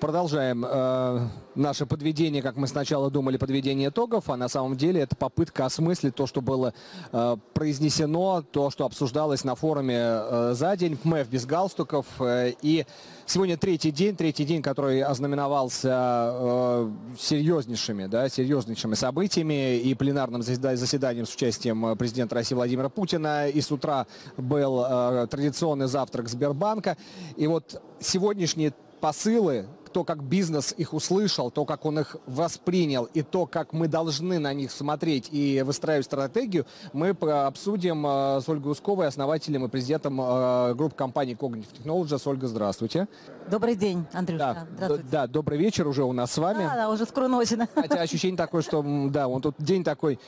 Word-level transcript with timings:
Продолжаем 0.00 0.64
э, 0.64 1.28
наше 1.56 1.84
подведение, 1.84 2.40
как 2.40 2.54
мы 2.56 2.68
сначала 2.68 3.10
думали, 3.10 3.36
подведение 3.36 3.88
итогов, 3.88 4.30
а 4.30 4.36
на 4.36 4.48
самом 4.48 4.76
деле 4.76 5.00
это 5.00 5.16
попытка 5.16 5.66
осмыслить 5.66 6.14
то, 6.14 6.28
что 6.28 6.40
было 6.40 6.72
э, 7.10 7.36
произнесено, 7.52 8.42
то, 8.42 8.70
что 8.70 8.84
обсуждалось 8.84 9.42
на 9.42 9.56
форуме 9.56 9.98
э, 9.98 10.52
за 10.54 10.76
день, 10.76 10.96
ПМЭФ 10.96 11.28
без 11.28 11.46
галстуков. 11.46 12.06
Э, 12.20 12.52
и 12.62 12.86
сегодня 13.26 13.56
третий 13.56 13.90
день, 13.90 14.14
третий 14.14 14.44
день, 14.44 14.62
который 14.62 15.02
ознаменовался 15.02 15.90
э, 16.32 16.90
серьезнейшими, 17.18 18.06
да, 18.06 18.28
серьезнейшими 18.28 18.94
событиями 18.94 19.78
и 19.78 19.94
пленарным 19.94 20.42
заседанием 20.42 21.26
с 21.26 21.34
участием 21.34 21.98
президента 21.98 22.36
России 22.36 22.54
Владимира 22.54 22.88
Путина. 22.88 23.48
И 23.48 23.60
с 23.60 23.72
утра 23.72 24.06
был 24.36 24.84
э, 24.88 25.26
традиционный 25.28 25.88
завтрак 25.88 26.28
Сбербанка. 26.28 26.96
И 27.36 27.48
вот 27.48 27.82
сегодняшние 27.98 28.72
посылы 29.00 29.66
то, 29.98 30.04
как 30.04 30.22
бизнес 30.22 30.72
их 30.76 30.94
услышал, 30.94 31.50
то, 31.50 31.64
как 31.64 31.84
он 31.84 31.98
их 31.98 32.16
воспринял, 32.26 33.08
и 33.14 33.22
то, 33.22 33.46
как 33.46 33.72
мы 33.72 33.88
должны 33.88 34.38
на 34.38 34.54
них 34.54 34.70
смотреть 34.70 35.28
и 35.32 35.60
выстраивать 35.66 36.06
стратегию, 36.06 36.66
мы 36.92 37.08
обсудим 37.08 38.06
э, 38.06 38.40
с 38.40 38.48
Ольгой 38.48 38.70
Усковой, 38.70 39.08
основателем 39.08 39.64
и 39.64 39.68
президентом 39.68 40.20
э, 40.20 40.74
группы 40.74 40.94
компании 40.94 41.36
Cognitive 41.36 41.66
Technologies. 41.82 42.22
Ольга, 42.26 42.46
здравствуйте. 42.46 43.08
Добрый 43.50 43.74
день, 43.74 44.04
Андрюшка. 44.12 44.38
Да, 44.38 44.66
здравствуйте. 44.76 45.08
Да, 45.10 45.26
добрый 45.26 45.58
вечер 45.58 45.88
уже 45.88 46.04
у 46.04 46.12
нас 46.12 46.30
с 46.30 46.38
вами. 46.38 46.58
Да, 46.58 46.74
да, 46.76 46.90
уже 46.90 47.04
скоро 47.04 47.26
ночь. 47.26 47.48
Хотя 47.74 48.00
ощущение 48.00 48.36
такое, 48.36 48.62
что, 48.62 48.84
да, 49.10 49.26
он 49.26 49.42
тут 49.42 49.56
день 49.58 49.82
такой, 49.82 50.20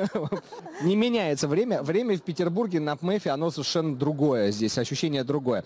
не 0.82 0.94
меняется 0.94 1.48
время. 1.48 1.82
Время 1.82 2.18
в 2.18 2.22
Петербурге 2.22 2.80
на 2.80 2.96
ПМЭФе, 2.96 3.30
оно 3.30 3.50
совершенно 3.50 3.96
другое 3.96 4.50
здесь, 4.50 4.76
ощущение 4.76 5.24
другое. 5.24 5.64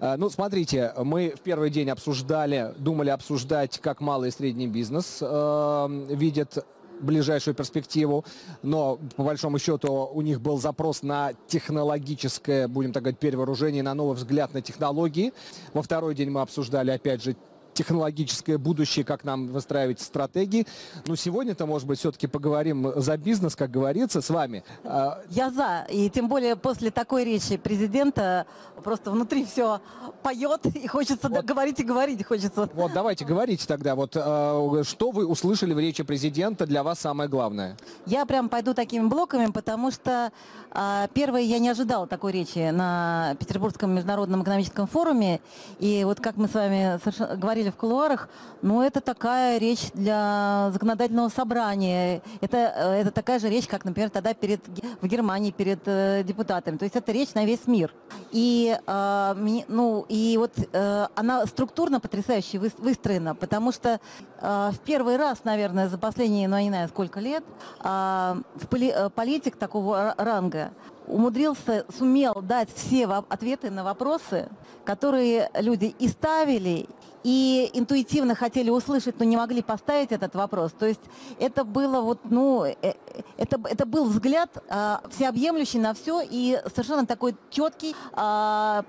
Э, 0.00 0.14
ну, 0.16 0.30
смотрите, 0.30 0.94
мы 0.96 1.34
в 1.36 1.40
первый 1.40 1.68
день 1.68 1.90
обсуждали 1.90 2.69
думали 2.78 3.10
обсуждать, 3.10 3.78
как 3.78 4.00
малый 4.00 4.28
и 4.28 4.32
средний 4.32 4.66
бизнес 4.66 5.18
э, 5.20 6.06
видят 6.10 6.64
ближайшую 7.00 7.54
перспективу, 7.54 8.24
но 8.62 8.98
по 9.16 9.24
большому 9.24 9.58
счету 9.58 10.10
у 10.12 10.20
них 10.22 10.40
был 10.40 10.58
запрос 10.58 11.02
на 11.02 11.32
технологическое, 11.46 12.68
будем 12.68 12.92
так 12.92 13.02
говорить, 13.02 13.18
перевооружение, 13.18 13.82
на 13.82 13.94
новый 13.94 14.16
взгляд 14.16 14.54
на 14.54 14.60
технологии. 14.60 15.32
Во 15.72 15.82
второй 15.82 16.14
день 16.14 16.30
мы 16.30 16.42
обсуждали, 16.42 16.90
опять 16.90 17.22
же, 17.22 17.36
технологическое 17.74 18.58
будущее, 18.58 19.04
как 19.04 19.24
нам 19.24 19.48
выстраивать 19.48 20.00
стратегии. 20.00 20.66
Но 21.06 21.16
сегодня-то, 21.16 21.66
может 21.66 21.86
быть, 21.86 21.98
все-таки 21.98 22.26
поговорим 22.26 22.92
за 22.96 23.16
бизнес, 23.16 23.56
как 23.56 23.70
говорится, 23.70 24.20
с 24.20 24.30
вами. 24.30 24.64
А, 24.84 25.22
Я 25.30 25.50
за. 25.50 25.86
И 25.88 26.10
тем 26.10 26.28
более 26.28 26.56
после 26.56 26.90
такой 26.90 27.24
речи 27.24 27.56
президента 27.56 28.46
просто 28.82 29.10
внутри 29.10 29.44
все 29.44 29.80
поет, 30.22 30.66
и 30.66 30.86
хочется 30.86 31.28
вот. 31.28 31.44
говорить 31.44 31.80
и 31.80 31.84
говорить 31.84 32.24
хочется. 32.24 32.68
Вот, 32.74 32.92
давайте, 32.92 33.24
говорите 33.24 33.66
тогда. 33.66 33.94
Вот 33.94 34.12
э, 34.14 34.82
что 34.84 35.10
вы 35.10 35.26
услышали 35.26 35.72
в 35.74 35.78
речи 35.78 36.02
президента, 36.02 36.66
для 36.66 36.82
вас 36.82 37.00
самое 37.00 37.28
главное? 37.28 37.76
Я 38.06 38.26
прям 38.26 38.48
пойду 38.48 38.74
такими 38.74 39.06
блоками, 39.06 39.50
потому 39.50 39.90
что 39.90 40.32
э, 40.72 41.08
первое, 41.12 41.42
я 41.42 41.58
не 41.58 41.68
ожидала 41.68 42.06
такой 42.06 42.32
речи 42.32 42.70
на 42.70 43.36
Петербургском 43.38 43.94
международном 43.94 44.42
экономическом 44.42 44.86
форуме. 44.86 45.40
И 45.78 46.02
вот 46.04 46.20
как 46.20 46.36
мы 46.36 46.48
с 46.48 46.54
вами 46.54 46.98
говорили 47.36 47.59
говорили 47.60 47.70
в 47.70 47.76
кулуарах, 47.76 48.28
но 48.62 48.82
это 48.82 49.00
такая 49.00 49.58
речь 49.58 49.90
для 49.92 50.70
законодательного 50.72 51.28
собрания. 51.28 52.22
Это, 52.40 52.56
э, 52.56 53.00
это 53.02 53.10
такая 53.10 53.38
же 53.38 53.48
речь, 53.48 53.66
как, 53.66 53.84
например, 53.84 54.10
тогда 54.10 54.34
перед, 54.34 54.60
в 55.00 55.06
Германии 55.06 55.50
перед 55.50 55.80
э, 55.86 56.22
депутатами. 56.24 56.76
То 56.76 56.84
есть 56.84 56.96
это 56.96 57.12
речь 57.12 57.34
на 57.34 57.44
весь 57.44 57.66
мир. 57.66 57.92
И, 58.32 58.78
э, 58.86 59.62
ну, 59.68 60.06
и 60.08 60.36
вот 60.38 60.52
э, 60.72 61.06
она 61.14 61.46
структурно 61.46 62.00
потрясающе 62.00 62.58
выстроена, 62.58 63.34
потому 63.34 63.72
что 63.72 64.00
э, 64.40 64.70
в 64.72 64.78
первый 64.84 65.16
раз, 65.16 65.44
наверное, 65.44 65.88
за 65.88 65.98
последние, 65.98 66.48
ну, 66.48 66.56
я 66.56 66.62
не 66.62 66.70
знаю, 66.70 66.88
сколько 66.88 67.20
лет, 67.20 67.44
э, 67.84 68.42
поли, 68.70 68.94
политик 69.14 69.56
такого 69.56 70.14
ранга 70.16 70.70
умудрился, 71.10 71.84
сумел 71.98 72.34
дать 72.40 72.68
все 72.74 73.06
ответы 73.06 73.70
на 73.70 73.84
вопросы, 73.84 74.48
которые 74.84 75.50
люди 75.54 75.94
и 75.98 76.08
ставили, 76.08 76.88
и 77.22 77.70
интуитивно 77.74 78.34
хотели 78.34 78.70
услышать, 78.70 79.18
но 79.18 79.24
не 79.24 79.36
могли 79.36 79.62
поставить 79.62 80.12
этот 80.12 80.34
вопрос. 80.34 80.72
То 80.72 80.86
есть 80.86 81.00
это 81.38 81.64
было 81.64 82.00
вот, 82.00 82.20
ну, 82.24 82.64
э, 82.64 82.94
это, 83.36 83.60
это 83.64 83.86
был 83.86 84.06
взгляд 84.06 84.50
а, 84.68 85.02
всеобъемлющий 85.10 85.78
на 85.78 85.94
все 85.94 86.22
и 86.22 86.60
совершенно 86.74 87.06
такой 87.06 87.36
четкий 87.50 87.94
а, 88.12 88.84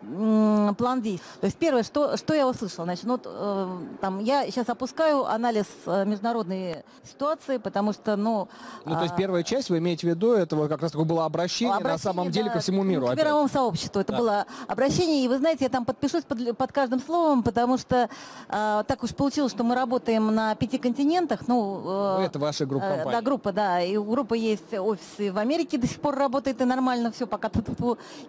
план 0.78 1.02
действий. 1.02 1.28
То 1.40 1.46
есть 1.46 1.58
первое, 1.58 1.84
что, 1.84 2.18
что 2.18 2.34
я 2.34 2.48
услышала, 2.48 2.86
значит, 2.86 3.06
ну, 3.06 3.20
э, 3.24 3.78
там, 4.00 4.20
я 4.20 4.46
сейчас 4.46 4.70
опускаю 4.70 5.26
анализ 5.26 5.66
э, 5.86 6.06
международной 6.06 6.84
ситуации, 7.04 7.58
потому 7.58 7.94
что, 7.94 8.16
ну... 8.16 8.48
Ну, 8.86 8.96
то 8.96 9.02
есть 9.02 9.14
а, 9.14 9.18
первая 9.18 9.44
часть, 9.44 9.70
вы 9.70 9.80
имеете 9.80 10.08
в 10.08 10.10
виду, 10.10 10.34
это 10.34 10.56
как 10.68 10.82
раз 10.82 10.92
такое 10.92 11.06
было 11.06 11.26
обращение, 11.26 11.76
обращение 11.76 11.94
на 11.94 11.98
самом 11.98 12.28
да, 12.28 12.32
деле 12.32 12.50
ко 12.50 12.60
всему 12.60 12.84
миру. 12.84 13.08
К 13.08 13.16
мировому 13.16 13.50
сообществу. 13.50 14.02
Это 14.02 14.14
да. 14.14 14.18
было 14.18 14.46
обращение, 14.68 15.26
и 15.26 15.28
вы 15.28 15.38
знаете, 15.38 15.66
я 15.66 15.70
там 15.70 15.86
подпишусь 15.86 16.24
под, 16.24 16.58
под 16.58 16.72
каждым 16.72 17.02
словом, 17.02 17.44
потому 17.44 17.78
что 17.78 18.10
так 18.52 19.04
уж 19.04 19.16
получилось, 19.16 19.54
что 19.54 19.64
мы 19.64 19.76
работаем 19.76 20.28
на 20.36 20.56
пяти 20.56 20.78
континентах. 20.78 21.48
Ну, 21.48 21.80
э, 21.80 22.18
ну 22.20 22.26
это 22.26 22.38
ваша 22.38 22.66
группа 22.66 22.84
э, 22.84 22.96
компаний. 22.96 23.12
Да, 23.12 23.22
группа, 23.22 23.52
да. 23.54 23.82
И 23.82 23.96
у 23.96 24.04
группы 24.04 24.38
есть 24.38 24.74
офисы 24.74 25.32
в 25.32 25.38
Америке, 25.38 25.78
до 25.78 25.88
сих 25.88 26.02
пор 26.02 26.16
работает 26.16 26.60
и 26.60 26.66
нормально 26.66 27.12
все, 27.12 27.28
пока 27.28 27.48
тут 27.48 27.66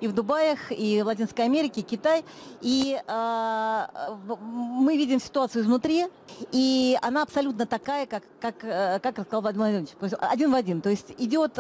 и 0.01 0.07
в 0.07 0.15
Дубаях, 0.15 0.71
и 0.71 1.03
в 1.03 1.07
Латинской 1.07 1.45
Америке, 1.45 1.81
и 1.81 1.85
Китай. 1.85 2.25
И 2.61 3.01
э, 3.05 3.87
мы 4.41 4.97
видим 4.97 5.21
ситуацию 5.21 5.65
изнутри, 5.65 6.07
и 6.53 6.97
она 7.03 7.23
абсолютно 7.23 7.67
такая, 7.67 8.07
как, 8.07 8.23
как, 8.41 8.63
э, 8.63 9.01
как 9.01 9.19
рассказал 9.19 9.43
Владимир 9.43 9.67
Владимирович, 9.67 10.15
один 10.21 10.53
в 10.53 10.55
один. 10.55 10.81
То 10.81 10.91
есть 10.91 11.13
идет 11.19 11.59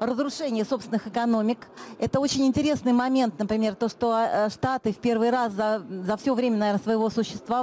разрушение 0.00 0.64
собственных 0.64 1.06
экономик. 1.06 1.58
Это 2.00 2.18
очень 2.18 2.44
интересный 2.44 2.92
момент, 2.92 3.38
например, 3.38 3.76
то, 3.76 3.88
что 3.88 4.48
Штаты 4.50 4.92
в 4.92 4.96
первый 4.96 5.30
раз 5.30 5.52
за, 5.52 5.84
за 5.88 6.16
все 6.16 6.34
время, 6.34 6.56
наверное, 6.56 6.82
своего 6.82 7.08
существования 7.10 7.53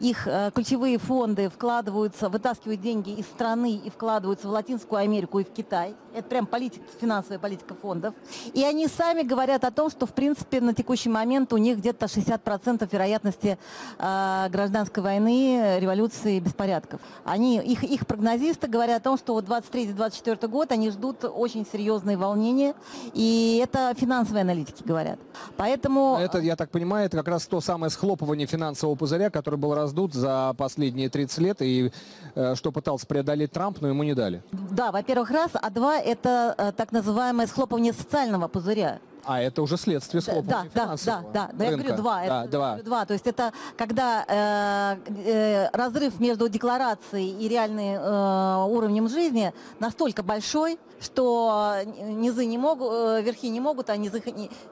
их 0.00 0.26
э, 0.26 0.50
ключевые 0.54 0.98
фонды 0.98 1.48
вкладываются, 1.48 2.28
вытаскивают 2.28 2.80
деньги 2.80 3.10
из 3.10 3.26
страны 3.26 3.76
и 3.76 3.90
вкладываются 3.90 4.48
в 4.48 4.50
Латинскую 4.50 5.00
Америку 5.00 5.38
и 5.38 5.44
в 5.44 5.50
Китай. 5.50 5.94
Это 6.14 6.28
прям 6.28 6.46
политика, 6.46 6.84
финансовая 7.00 7.38
политика 7.38 7.74
фондов. 7.74 8.14
И 8.54 8.64
они 8.64 8.88
сами 8.88 9.22
говорят 9.22 9.64
о 9.64 9.70
том, 9.70 9.90
что, 9.90 10.06
в 10.06 10.12
принципе, 10.12 10.60
на 10.60 10.74
текущий 10.74 11.08
момент 11.08 11.52
у 11.52 11.56
них 11.58 11.78
где-то 11.78 12.06
60% 12.06 12.88
вероятности 12.90 13.58
э, 13.98 14.48
гражданской 14.50 15.02
войны, 15.02 15.78
революции, 15.78 16.40
беспорядков. 16.40 17.00
Они, 17.24 17.58
их, 17.58 17.84
их 17.84 18.06
прогнозисты 18.06 18.66
говорят 18.68 19.02
о 19.02 19.04
том, 19.04 19.18
что 19.18 19.34
вот 19.34 19.44
23-24 19.44 20.48
год 20.48 20.72
они 20.72 20.90
ждут 20.90 21.24
очень 21.24 21.66
серьезные 21.70 22.16
волнения, 22.16 22.74
и 23.12 23.60
это 23.62 23.94
финансовые 23.96 24.42
аналитики 24.42 24.82
говорят. 24.82 25.18
Поэтому... 25.56 26.18
Это, 26.18 26.38
я 26.38 26.56
так 26.56 26.70
понимаю, 26.70 27.06
это 27.06 27.16
как 27.18 27.28
раз 27.28 27.46
то 27.46 27.60
самое 27.60 27.90
схлопывание 27.90 28.46
финансового 28.46 28.96
пузыря, 28.96 29.30
который 29.30 29.58
был 29.58 29.74
раздут 29.74 30.14
за 30.14 30.54
последние 30.56 31.08
30 31.08 31.38
лет, 31.38 31.62
и 31.62 31.92
э, 32.34 32.54
что 32.54 32.72
пытался 32.72 33.06
преодолеть 33.06 33.52
Трамп, 33.52 33.80
но 33.80 33.88
ему 33.88 34.02
не 34.02 34.14
дали. 34.14 34.42
Да, 34.52 34.90
во-первых, 34.90 35.30
раз, 35.30 35.50
а 35.54 35.70
два, 35.70 35.98
это 36.08 36.54
э, 36.56 36.72
так 36.72 36.92
называемое 36.92 37.46
схлопывание 37.46 37.92
социального 37.92 38.48
пузыря. 38.48 39.00
А 39.24 39.40
это 39.40 39.62
уже 39.62 39.76
следствие 39.76 40.20
схлопывания 40.20 40.70
да, 40.74 40.96
да, 41.04 41.24
да, 41.32 41.50
да, 41.52 41.64
я 41.64 41.76
говорю 41.76 41.96
два. 41.96 42.24
Да, 42.26 42.44
это, 42.44 42.50
два. 42.50 42.76
два. 42.76 43.06
То 43.06 43.14
есть 43.14 43.26
это 43.26 43.52
когда 43.76 44.24
э, 44.26 44.96
э, 45.24 45.68
разрыв 45.72 46.20
между 46.20 46.48
декларацией 46.48 47.30
и 47.38 47.48
реальным 47.48 47.78
э, 47.84 48.66
уровнем 48.68 49.08
жизни 49.08 49.52
настолько 49.78 50.22
большой, 50.22 50.78
что 51.00 51.76
низы 51.84 52.44
не 52.46 52.58
могут, 52.58 52.88
э, 52.92 53.22
верхи 53.22 53.48
не 53.48 53.60
могут, 53.60 53.90
а 53.90 53.96
низы, 53.96 54.22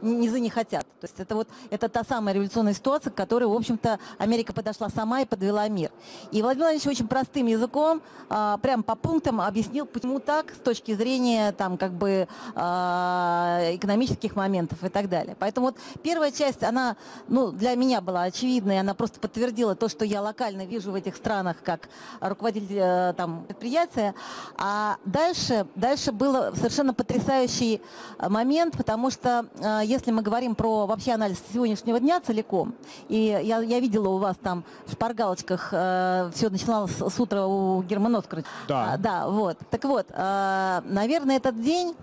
низы 0.01 0.41
не 0.41 0.51
хотят. 0.51 0.84
То 1.01 1.05
есть 1.05 1.21
это 1.21 1.34
вот 1.34 1.49
это 1.71 1.89
та 1.89 2.05
самая 2.05 2.34
революционная 2.34 2.75
ситуация, 2.75 3.11
к 3.11 3.15
которой, 3.15 3.45
в 3.45 3.53
общем-то, 3.53 3.99
Америка 4.19 4.53
подошла 4.53 4.89
сама 4.89 5.21
и 5.21 5.25
подвела 5.25 5.69
мир. 5.69 5.91
И 6.33 6.42
Владимир 6.42 6.66
Владимирович 6.66 6.87
очень 6.87 7.09
простым 7.09 7.47
языком, 7.47 8.03
а, 8.28 8.59
прям 8.59 8.83
по 8.83 8.95
пунктам 8.97 9.41
объяснил, 9.41 9.87
почему 9.87 10.21
так, 10.21 10.53
с 10.53 10.59
точки 10.59 10.95
зрения 10.95 11.53
там 11.53 11.77
как 11.77 11.92
бы 11.92 12.28
а, 12.54 13.60
экономических 13.72 14.35
моментов 14.36 14.83
и 14.84 14.88
так 14.88 15.09
далее. 15.09 15.36
Поэтому 15.38 15.68
вот 15.68 15.77
первая 16.03 16.30
часть, 16.30 16.62
она, 16.62 16.97
ну, 17.28 17.50
для 17.50 17.74
меня 17.74 18.00
была 18.00 18.22
очевидной, 18.22 18.80
она 18.80 18.94
просто 18.94 19.21
подтвердила 19.21 19.74
то, 19.74 19.88
что 19.88 20.04
я 20.04 20.22
локально 20.22 20.65
вижу 20.65 20.92
в 20.92 20.94
этих 20.94 21.16
странах 21.16 21.56
как 21.62 21.88
руководитель 22.21 22.78
э, 22.78 23.15
там 23.16 23.44
предприятия. 23.47 24.15
А 24.56 24.97
дальше, 25.04 25.66
дальше 25.74 26.12
был 26.12 26.54
совершенно 26.54 26.94
потрясающий 26.94 27.80
э, 28.18 28.28
момент, 28.28 28.77
потому 28.77 29.10
что 29.10 29.47
э, 29.59 29.80
если 29.84 30.10
мы 30.10 30.22
говорим 30.22 30.54
про 30.54 30.86
вообще 30.86 31.12
анализ 31.12 31.42
сегодняшнего 31.53 32.00
дня 32.00 32.21
целиком, 32.21 32.74
и 33.09 33.41
я, 33.42 33.60
я 33.60 33.80
видела 33.80 34.09
у 34.09 34.18
вас 34.18 34.36
там 34.42 34.65
в 34.86 34.92
шпаргалочках, 34.92 35.68
э, 35.72 36.30
все 36.34 36.50
начиналось 36.50 36.97
с 36.97 37.21
утра 37.21 37.47
у 37.47 37.82
Германа 37.82 38.18
Оскаровича. 38.18 38.48
Да. 38.68 38.97
да, 38.98 39.28
вот. 39.28 39.59
Так 39.71 39.84
вот, 39.84 40.06
наверное, 40.10 41.36
этот 41.36 41.60
день 41.60 41.94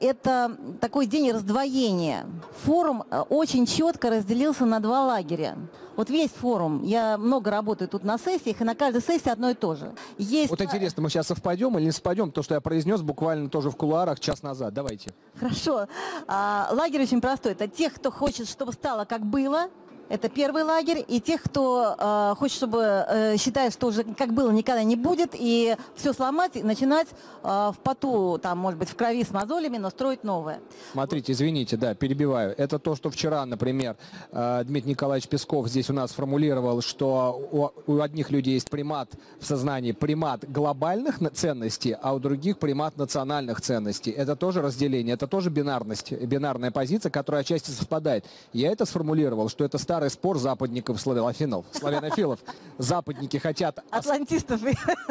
это 0.00 0.56
такой 0.80 1.06
день 1.06 1.30
раздвоения 1.30 1.77
настроение. 1.78 2.26
Форум 2.64 3.04
э, 3.10 3.20
очень 3.28 3.66
четко 3.66 4.10
разделился 4.10 4.66
на 4.66 4.80
два 4.80 5.06
лагеря. 5.06 5.56
Вот 5.96 6.10
весь 6.10 6.30
форум, 6.30 6.84
я 6.84 7.18
много 7.18 7.50
работаю 7.50 7.88
тут 7.88 8.04
на 8.04 8.18
сессиях, 8.18 8.60
и 8.60 8.64
на 8.64 8.74
каждой 8.74 9.02
сессии 9.02 9.28
одно 9.28 9.50
и 9.50 9.54
то 9.54 9.74
же. 9.74 9.92
Есть... 10.16 10.50
Вот 10.50 10.60
интересно, 10.60 11.02
мы 11.02 11.10
сейчас 11.10 11.26
совпадем 11.26 11.76
или 11.76 11.86
не 11.86 11.92
совпадем? 11.92 12.30
То, 12.30 12.42
что 12.42 12.54
я 12.54 12.60
произнес 12.60 13.02
буквально 13.02 13.48
тоже 13.48 13.70
в 13.70 13.76
кулуарах 13.76 14.20
час 14.20 14.42
назад. 14.42 14.74
Давайте. 14.74 15.12
Хорошо. 15.38 15.86
А, 16.28 16.68
лагерь 16.72 17.02
очень 17.02 17.20
простой. 17.20 17.52
Это 17.52 17.66
тех, 17.66 17.94
кто 17.94 18.10
хочет, 18.10 18.48
чтобы 18.48 18.72
стало 18.72 19.04
как 19.06 19.22
было, 19.26 19.68
это 20.08 20.28
первый 20.28 20.62
лагерь. 20.62 21.04
И 21.06 21.20
тех, 21.20 21.42
кто 21.42 21.94
э, 21.98 22.34
хочет, 22.38 22.56
чтобы 22.56 22.78
э, 22.82 23.36
считает, 23.36 23.72
что 23.72 23.88
уже 23.88 24.04
как 24.04 24.32
было, 24.32 24.50
никогда 24.50 24.82
не 24.82 24.96
будет, 24.96 25.30
и 25.34 25.76
все 25.94 26.12
сломать, 26.12 26.56
и 26.56 26.62
начинать 26.62 27.08
э, 27.42 27.46
в 27.48 27.76
поту, 27.82 28.38
там, 28.38 28.58
может 28.58 28.78
быть, 28.78 28.88
в 28.88 28.96
крови 28.96 29.24
с 29.24 29.30
мозолями, 29.30 29.78
но 29.78 29.90
строить 29.90 30.24
новое. 30.24 30.60
Смотрите, 30.92 31.32
извините, 31.32 31.76
да, 31.76 31.94
перебиваю. 31.94 32.54
Это 32.56 32.78
то, 32.78 32.96
что 32.96 33.10
вчера, 33.10 33.44
например, 33.46 33.96
э, 34.32 34.62
Дмитрий 34.64 34.90
Николаевич 34.90 35.28
Песков 35.28 35.68
здесь 35.68 35.90
у 35.90 35.92
нас 35.92 36.12
формулировал, 36.12 36.80
что 36.80 37.72
у, 37.86 37.92
у 37.92 38.00
одних 38.00 38.30
людей 38.30 38.54
есть 38.54 38.70
примат 38.70 39.10
в 39.40 39.46
сознании, 39.46 39.92
примат 39.92 40.50
глобальных 40.50 41.18
ценностей, 41.32 41.96
а 42.00 42.14
у 42.14 42.18
других 42.18 42.58
примат 42.58 42.96
национальных 42.96 43.60
ценностей. 43.60 44.10
Это 44.10 44.36
тоже 44.36 44.62
разделение, 44.62 45.14
это 45.14 45.26
тоже 45.26 45.50
бинарность, 45.50 46.12
бинарная 46.12 46.70
позиция, 46.70 47.10
которая 47.10 47.42
отчасти 47.42 47.70
совпадает. 47.70 48.24
Я 48.52 48.72
это 48.72 48.84
сформулировал, 48.84 49.48
что 49.48 49.64
это 49.64 49.78
старый 49.78 49.97
старый 49.98 50.10
спор 50.10 50.38
западников 50.38 51.00
славянофилов. 51.00 51.66
славянофилов. 51.72 52.38
Западники 52.78 53.36
хотят... 53.38 53.80
Атлантистов. 53.90 54.60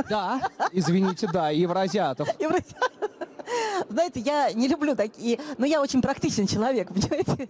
Да, 0.09 0.39
извините, 0.71 1.27
да, 1.27 1.49
евразиатов. 1.49 2.29
Евразиатов. 2.39 2.96
Знаете, 3.89 4.19
я 4.19 4.51
не 4.53 4.67
люблю 4.67 4.95
такие, 4.95 5.39
но 5.57 5.65
я 5.65 5.81
очень 5.81 6.01
практичный 6.01 6.47
человек, 6.47 6.89
понимаете? 6.93 7.49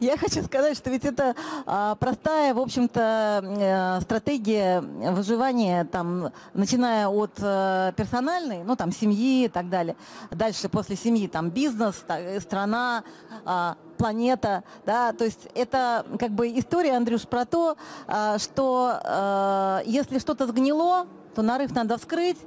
Я 0.00 0.16
хочу 0.16 0.42
сказать, 0.42 0.76
что 0.76 0.90
ведь 0.90 1.04
это 1.04 1.34
а, 1.66 1.94
простая, 1.96 2.54
в 2.54 2.58
общем-то, 2.58 3.42
э, 3.44 4.00
стратегия 4.02 4.80
выживания, 4.80 5.84
там, 5.84 6.32
начиная 6.54 7.08
от 7.08 7.32
э, 7.38 7.92
персональной, 7.96 8.62
ну, 8.64 8.76
там, 8.76 8.92
семьи 8.92 9.44
и 9.44 9.48
так 9.48 9.68
далее. 9.68 9.96
Дальше, 10.30 10.68
после 10.68 10.96
семьи, 10.96 11.28
там, 11.28 11.50
бизнес, 11.50 12.04
страна, 12.40 13.04
а, 13.44 13.76
планета, 13.96 14.62
да, 14.86 15.12
то 15.12 15.24
есть 15.24 15.48
это 15.54 16.06
как 16.18 16.30
бы 16.30 16.48
история, 16.56 16.96
Андрюш, 16.96 17.22
про 17.22 17.44
то, 17.44 17.76
а, 18.06 18.38
что 18.38 19.00
э, 19.02 19.82
если 19.86 20.18
что-то 20.18 20.46
сгнило, 20.46 21.06
то 21.34 21.42
нарыв 21.42 21.74
надо 21.74 21.98
вскрыть, 21.98 22.38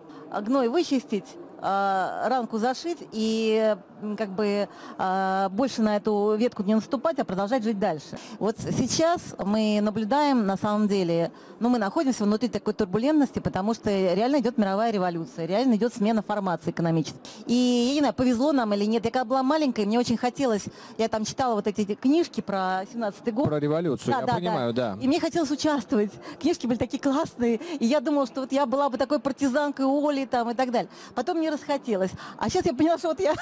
гной 0.42 0.69
вычистить, 0.69 1.25
ранку 1.62 2.58
зашить 2.58 3.00
и 3.12 3.75
как 4.18 4.30
бы 4.30 4.68
а, 4.98 5.50
больше 5.50 5.81
на 5.81 5.96
эту 5.98 6.36
ветку 6.36 6.63
не 6.63 6.75
наступать, 6.75 7.19
а 7.19 7.25
продолжать 7.25 7.63
жить 7.63 7.80
дальше. 7.80 8.18
Вот 8.40 8.58
сейчас 8.60 9.36
мы 9.38 9.80
наблюдаем, 9.81 10.46
на 10.46 10.58
самом 10.58 10.88
деле, 10.88 11.31
ну, 11.60 11.69
мы 11.69 11.78
находимся 11.78 12.24
внутри 12.24 12.50
такой 12.50 12.74
турбулентности, 12.74 13.40
потому 13.40 13.74
что 13.74 13.90
реально 13.90 14.40
идет 14.40 14.58
мировая 14.58 14.92
революция, 14.92 15.46
реально 15.46 15.75
идет 15.75 15.94
смена 15.94 16.24
формации 16.24 16.72
экономической. 16.72 17.19
И, 17.46 17.54
я 17.54 17.94
не 17.94 18.00
знаю, 18.00 18.13
повезло 18.13 18.52
нам 18.52 18.74
или 18.74 18.86
нет. 18.86 19.06
Я 19.06 19.12
когда 19.12 19.25
была 19.25 19.44
маленькая, 19.44 19.86
мне 19.86 20.00
очень 20.00 20.18
хотелось, 20.18 20.66
я 20.98 21.08
там 21.08 21.25
читала 21.25 21.56
вот 21.56 21.68
эти 21.68 21.94
книжки 21.94 22.42
про 22.42 22.84
17-й 22.84 23.31
год. 23.31 23.46
Про 23.46 23.60
революцию, 23.60 24.13
да, 24.13 24.19
я 24.22 24.25
да, 24.25 24.34
понимаю, 24.34 24.74
да. 24.74 24.96
да. 24.96 25.02
И 25.02 25.08
мне 25.08 25.19
хотелось 25.19 25.52
участвовать. 25.52 26.12
Книжки 26.40 26.66
были 26.66 26.78
такие 26.78 27.02
классные, 27.02 27.58
и 27.80 27.86
я 27.86 28.00
думала, 28.00 28.25
что 28.25 28.42
вот 28.42 28.52
я 28.52 28.66
была 28.66 28.90
бы 28.90 28.98
такой 28.98 29.19
партизанкой 29.19 29.86
Оли 29.86 30.25
там 30.25 30.50
и 30.50 30.54
так 30.56 30.72
далее. 30.72 30.90
Потом 31.13 31.38
мне 31.38 31.50
расхотелось. 31.51 32.12
А 32.38 32.50
сейчас 32.50 32.65
я 32.65 32.74
поняла, 32.74 32.98
что 32.98 33.09
вот 33.09 33.19
я 33.19 33.33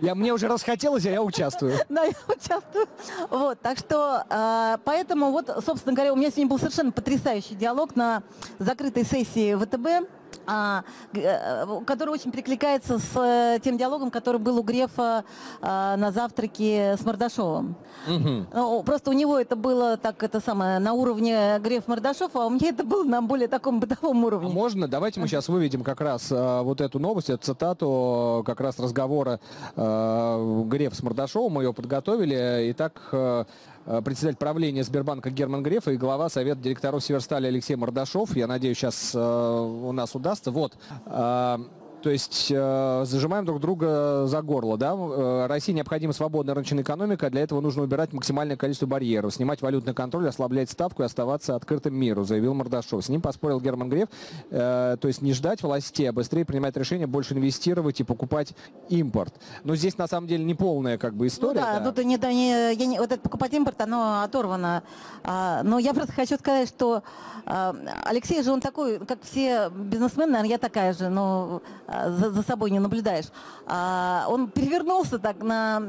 я, 0.00 0.14
мне 0.14 0.32
уже 0.32 0.48
расхотелось, 0.48 1.06
а 1.06 1.10
я 1.10 1.22
участвую. 1.22 1.74
Да, 1.88 2.04
я 2.04 2.12
участвую. 2.26 2.86
Вот, 3.30 3.60
так 3.60 3.78
что, 3.78 4.24
э, 4.28 4.78
поэтому 4.84 5.30
вот, 5.30 5.46
собственно 5.64 5.94
говоря, 5.94 6.12
у 6.12 6.16
меня 6.16 6.30
сегодня 6.30 6.48
был 6.48 6.58
совершенно 6.58 6.90
потрясающий 6.90 7.54
диалог 7.54 7.94
на 7.94 8.22
закрытой 8.58 9.04
сессии 9.04 9.54
ВТБ 9.54 10.08
который 10.44 12.10
очень 12.10 12.30
перекликается 12.30 12.98
с 12.98 13.16
э, 13.16 13.58
тем 13.62 13.78
диалогом, 13.78 14.10
который 14.10 14.40
был 14.40 14.58
у 14.58 14.62
Грефа 14.62 15.24
а, 15.60 15.96
на 15.96 16.12
завтраке 16.12 16.96
с 16.98 17.04
Мордашовым. 17.04 17.76
Угу. 18.06 18.82
Просто 18.84 19.10
у 19.10 19.12
него 19.12 19.38
это 19.38 19.56
было 19.56 19.96
так 19.96 20.22
это 20.22 20.40
самое 20.40 20.78
на 20.78 20.92
уровне 20.92 21.58
Греф 21.60 21.88
Мордашов, 21.88 22.34
а 22.34 22.46
у 22.46 22.50
меня 22.50 22.68
это 22.70 22.84
было 22.84 23.04
на 23.04 23.22
более 23.22 23.48
таком 23.48 23.80
бытовом 23.80 24.24
уровне. 24.24 24.50
А 24.50 24.52
можно? 24.52 24.88
Давайте 24.88 25.20
мы 25.20 25.28
сейчас 25.28 25.48
выведем 25.48 25.82
как 25.82 26.00
раз 26.00 26.28
а, 26.30 26.62
вот 26.62 26.80
эту 26.80 26.98
новость, 26.98 27.30
эту 27.30 27.44
цитату 27.44 28.42
как 28.46 28.60
раз 28.60 28.78
разговора 28.78 29.40
а, 29.76 30.64
Греф 30.64 30.94
с 30.94 31.02
Мордашовым. 31.02 31.52
Мы 31.52 31.62
ее 31.64 31.72
подготовили. 31.72 32.70
Итак, 32.72 33.00
а, 33.12 33.34
Э, 33.34 33.44
председатель 34.04 34.38
правления 34.38 34.82
Сбербанка 34.82 35.30
Герман 35.30 35.62
Греф 35.62 35.88
и 35.88 35.96
глава 35.96 36.28
Совета 36.28 36.60
директоров 36.60 37.04
Северстали 37.04 37.46
Алексей 37.46 37.76
Мордашов. 37.76 38.34
Я 38.36 38.46
надеюсь, 38.46 38.78
сейчас 38.78 39.12
э, 39.14 39.18
у 39.18 39.92
нас 39.92 40.14
удастся. 40.14 40.50
Вот. 40.50 40.76
То 42.04 42.10
есть 42.10 42.48
э, 42.54 43.02
зажимаем 43.06 43.46
друг 43.46 43.60
друга 43.60 44.26
за 44.26 44.42
горло. 44.42 44.76
Да? 44.76 44.94
Э, 44.94 45.46
России 45.46 45.72
необходима 45.72 46.12
свободная 46.12 46.54
рыночная 46.54 46.82
экономика, 46.82 47.30
для 47.30 47.40
этого 47.40 47.62
нужно 47.62 47.82
убирать 47.82 48.12
максимальное 48.12 48.58
количество 48.58 48.84
барьеров, 48.84 49.32
снимать 49.32 49.62
валютный 49.62 49.94
контроль, 49.94 50.28
ослаблять 50.28 50.68
ставку 50.68 51.02
и 51.02 51.06
оставаться 51.06 51.56
открытым 51.56 51.94
миру, 51.94 52.24
заявил 52.24 52.52
Мордашов. 52.52 53.02
С 53.02 53.08
ним 53.08 53.22
поспорил 53.22 53.58
Герман 53.58 53.88
Греф. 53.88 54.10
Э, 54.50 54.98
то 55.00 55.08
есть 55.08 55.22
не 55.22 55.32
ждать 55.32 55.62
властей, 55.62 56.10
а 56.10 56.12
быстрее 56.12 56.44
принимать 56.44 56.76
решения, 56.76 57.06
больше 57.06 57.32
инвестировать 57.32 58.00
и 58.00 58.04
покупать 58.04 58.52
импорт. 58.90 59.32
Но 59.62 59.74
здесь 59.74 59.96
на 59.96 60.06
самом 60.06 60.28
деле 60.28 60.44
не 60.44 60.54
полная 60.54 60.98
как 60.98 61.14
бы 61.14 61.26
история. 61.26 61.60
Ну 61.60 61.66
да, 61.66 61.80
да. 61.80 61.90
Тут 61.90 62.04
не, 62.04 62.18
да, 62.18 62.30
не, 62.30 62.74
я 62.74 62.84
не, 62.84 62.98
вот 62.98 63.12
это 63.12 63.22
покупать 63.22 63.54
импорт, 63.54 63.80
оно 63.80 64.20
оторвано. 64.24 64.82
А, 65.22 65.62
но 65.62 65.78
я 65.78 65.94
просто 65.94 66.12
хочу 66.12 66.36
сказать, 66.36 66.68
что 66.68 67.02
а, 67.46 67.74
Алексей 68.04 68.42
же 68.42 68.52
он 68.52 68.60
такой, 68.60 68.98
как 68.98 69.22
все 69.22 69.70
бизнесмены, 69.70 70.32
наверное, 70.32 70.50
я 70.50 70.58
такая 70.58 70.92
же, 70.92 71.08
но 71.08 71.62
а, 71.86 71.93
за, 72.06 72.30
за 72.30 72.42
собой 72.42 72.70
не 72.70 72.78
наблюдаешь. 72.78 73.26
А, 73.66 74.26
он 74.28 74.48
перевернулся 74.48 75.18
так 75.18 75.42
на 75.42 75.82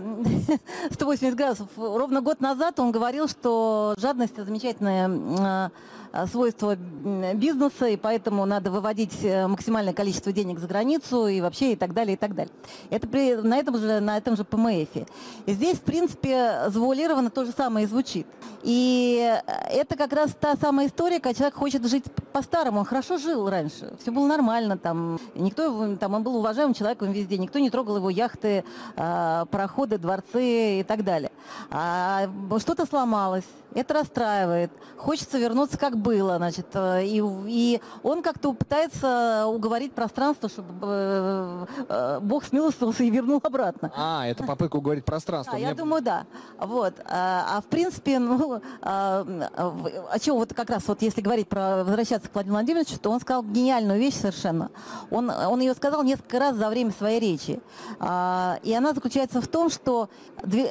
180 0.91 1.35
градусов. 1.35 1.67
Ровно 1.77 2.21
год 2.21 2.41
назад 2.41 2.79
он 2.79 2.91
говорил, 2.91 3.27
что 3.27 3.95
жадность– 3.97 4.33
это 4.35 4.45
замечательная 4.45 5.09
а, 5.39 5.71
Э, 6.15 6.27
свойства 6.27 6.75
бизнеса, 6.75 7.87
и 7.87 7.97
поэтому 7.97 8.45
надо 8.45 8.71
выводить 8.71 9.17
э, 9.21 9.47
максимальное 9.47 9.93
количество 9.93 10.31
денег 10.31 10.59
за 10.59 10.67
границу 10.67 11.27
и 11.27 11.41
вообще 11.41 11.73
и 11.73 11.75
так 11.75 11.93
далее, 11.93 12.13
и 12.13 12.17
так 12.17 12.33
далее. 12.33 12.53
Это 12.89 13.05
при, 13.05 13.35
на, 13.35 13.57
этом 13.57 13.77
же, 13.77 13.99
на 13.99 14.17
этом 14.17 14.37
же 14.37 14.45
ПМФ. 14.45 14.95
И 15.45 15.53
здесь, 15.53 15.77
в 15.77 15.81
принципе, 15.81 16.69
завуалировано 16.69 17.29
то 17.29 17.43
же 17.43 17.51
самое 17.51 17.85
и 17.85 17.89
звучит. 17.89 18.27
И 18.63 19.39
это 19.69 19.97
как 19.97 20.13
раз 20.13 20.31
та 20.39 20.55
самая 20.55 20.87
история, 20.87 21.19
когда 21.19 21.33
человек 21.33 21.55
хочет 21.55 21.85
жить 21.85 22.05
по-старому. 22.31 22.79
Он 22.79 22.85
хорошо 22.85 23.17
жил 23.17 23.49
раньше, 23.49 23.93
все 24.01 24.11
было 24.11 24.25
нормально, 24.25 24.77
там, 24.77 25.19
никто, 25.35 25.94
там, 25.97 26.13
он 26.13 26.23
был 26.23 26.35
уважаемым 26.37 26.73
человеком 26.73 27.11
везде, 27.11 27.37
никто 27.37 27.59
не 27.59 27.69
трогал 27.69 27.97
его 27.97 28.09
яхты, 28.09 28.63
пароходы, 28.95 29.97
дворцы 29.97 30.79
и 30.79 30.83
так 30.83 31.03
далее. 31.03 31.31
А 31.69 32.27
что-то 32.59 32.85
сломалось, 32.85 33.45
это 33.75 33.93
расстраивает. 33.93 34.71
Хочется 34.97 35.37
вернуться 35.37 35.77
как 35.77 35.97
было, 35.97 36.37
значит, 36.37 36.67
э, 36.73 37.05
и, 37.05 37.21
и 37.47 37.81
он 38.03 38.23
как-то 38.23 38.53
пытается 38.53 39.45
уговорить 39.47 39.93
пространство, 39.93 40.47
чтобы 40.47 40.71
э, 40.81 41.65
э, 41.89 42.19
Бог 42.21 42.45
смилостился 42.45 43.03
и 43.03 43.09
вернул 43.09 43.41
обратно. 43.43 43.91
А, 43.95 44.25
это 44.25 44.43
попытка 44.43 44.77
уговорить 44.77 45.03
пространство. 45.03 45.53
Да, 45.53 45.59
я 45.59 45.73
думаю, 45.73 46.01
да. 46.01 46.25
Вот. 46.57 46.93
А, 47.05 47.57
а 47.57 47.61
в 47.61 47.65
принципе, 47.65 48.17
ну, 48.17 48.61
а, 48.81 49.25
а 50.09 50.19
чего 50.19 50.37
вот 50.37 50.53
как 50.53 50.69
раз 50.69 50.87
вот 50.87 51.01
если 51.01 51.19
говорить 51.19 51.49
про 51.49 51.83
возвращаться 51.83 52.29
к 52.29 52.33
Владимиру 52.33 52.59
Владимировичу, 52.59 52.97
то 52.97 53.11
он 53.11 53.19
сказал 53.19 53.43
гениальную 53.43 53.99
вещь 53.99 54.15
совершенно. 54.15 54.71
Он, 55.11 55.29
он 55.29 55.59
ее 55.59 55.73
сказал 55.73 55.84
несколько 56.03 56.39
раз 56.39 56.55
за 56.55 56.69
время 56.69 56.91
своей 56.91 57.19
речи. 57.19 57.59
А, 57.99 58.59
и 58.63 58.73
она 58.73 58.93
заключается 58.93 59.41
в 59.41 59.47
том, 59.47 59.69
что 59.69 60.09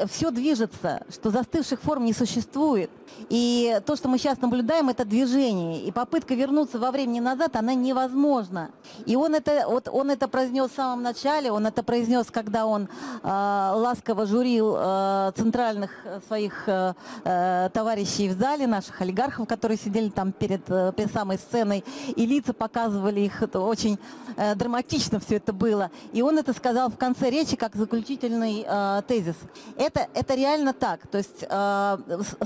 все 0.09 0.30
движется, 0.30 1.02
что 1.11 1.30
застывших 1.30 1.80
форм 1.80 2.04
не 2.04 2.12
существует. 2.12 2.90
И 3.28 3.80
то, 3.87 3.96
что 3.96 4.08
мы 4.08 4.18
сейчас 4.18 4.40
наблюдаем, 4.40 4.88
это 4.88 5.04
движение. 5.04 5.82
И 5.82 5.92
попытка 5.92 6.34
вернуться 6.34 6.78
во 6.78 6.90
времени 6.90 7.20
назад, 7.20 7.56
она 7.56 7.75
невозможна. 7.75 8.70
И 9.06 9.16
он 9.16 9.34
это, 9.34 9.64
вот 9.68 9.88
он 9.88 10.11
это 10.11 10.28
произнес 10.28 10.70
в 10.70 10.75
самом 10.75 11.02
начале, 11.02 11.50
он 11.50 11.66
это 11.66 11.82
произнес, 11.82 12.26
когда 12.30 12.66
он 12.66 12.88
э, 13.23 13.26
ласково 13.26 14.26
журил 14.26 14.75
э, 14.76 15.32
центральных 15.37 15.90
своих 16.26 16.64
э, 16.66 16.94
товарищей 17.73 18.28
в 18.28 18.38
зале, 18.38 18.66
наших 18.66 19.00
олигархов, 19.00 19.46
которые 19.49 19.78
сидели 19.78 20.08
там 20.08 20.32
перед, 20.32 20.62
э, 20.68 20.92
перед 20.96 21.12
самой 21.12 21.38
сценой, 21.38 21.84
и 22.16 22.26
лица 22.26 22.52
показывали 22.52 23.20
их, 23.20 23.42
это 23.42 23.61
очень 23.61 23.99
э, 24.37 24.54
драматично 24.54 25.20
все 25.20 25.37
это 25.37 25.52
было. 25.52 25.90
И 26.12 26.23
он 26.23 26.38
это 26.38 26.52
сказал 26.52 26.90
в 26.90 26.96
конце 26.96 27.30
речи 27.30 27.56
как 27.56 27.76
заключительный 27.76 28.64
э, 28.66 29.02
тезис. 29.06 29.37
Это, 29.76 30.08
это 30.14 30.34
реально 30.34 30.73
так. 30.73 31.06
То 31.06 31.18
есть 31.18 31.44
э, 31.49 31.99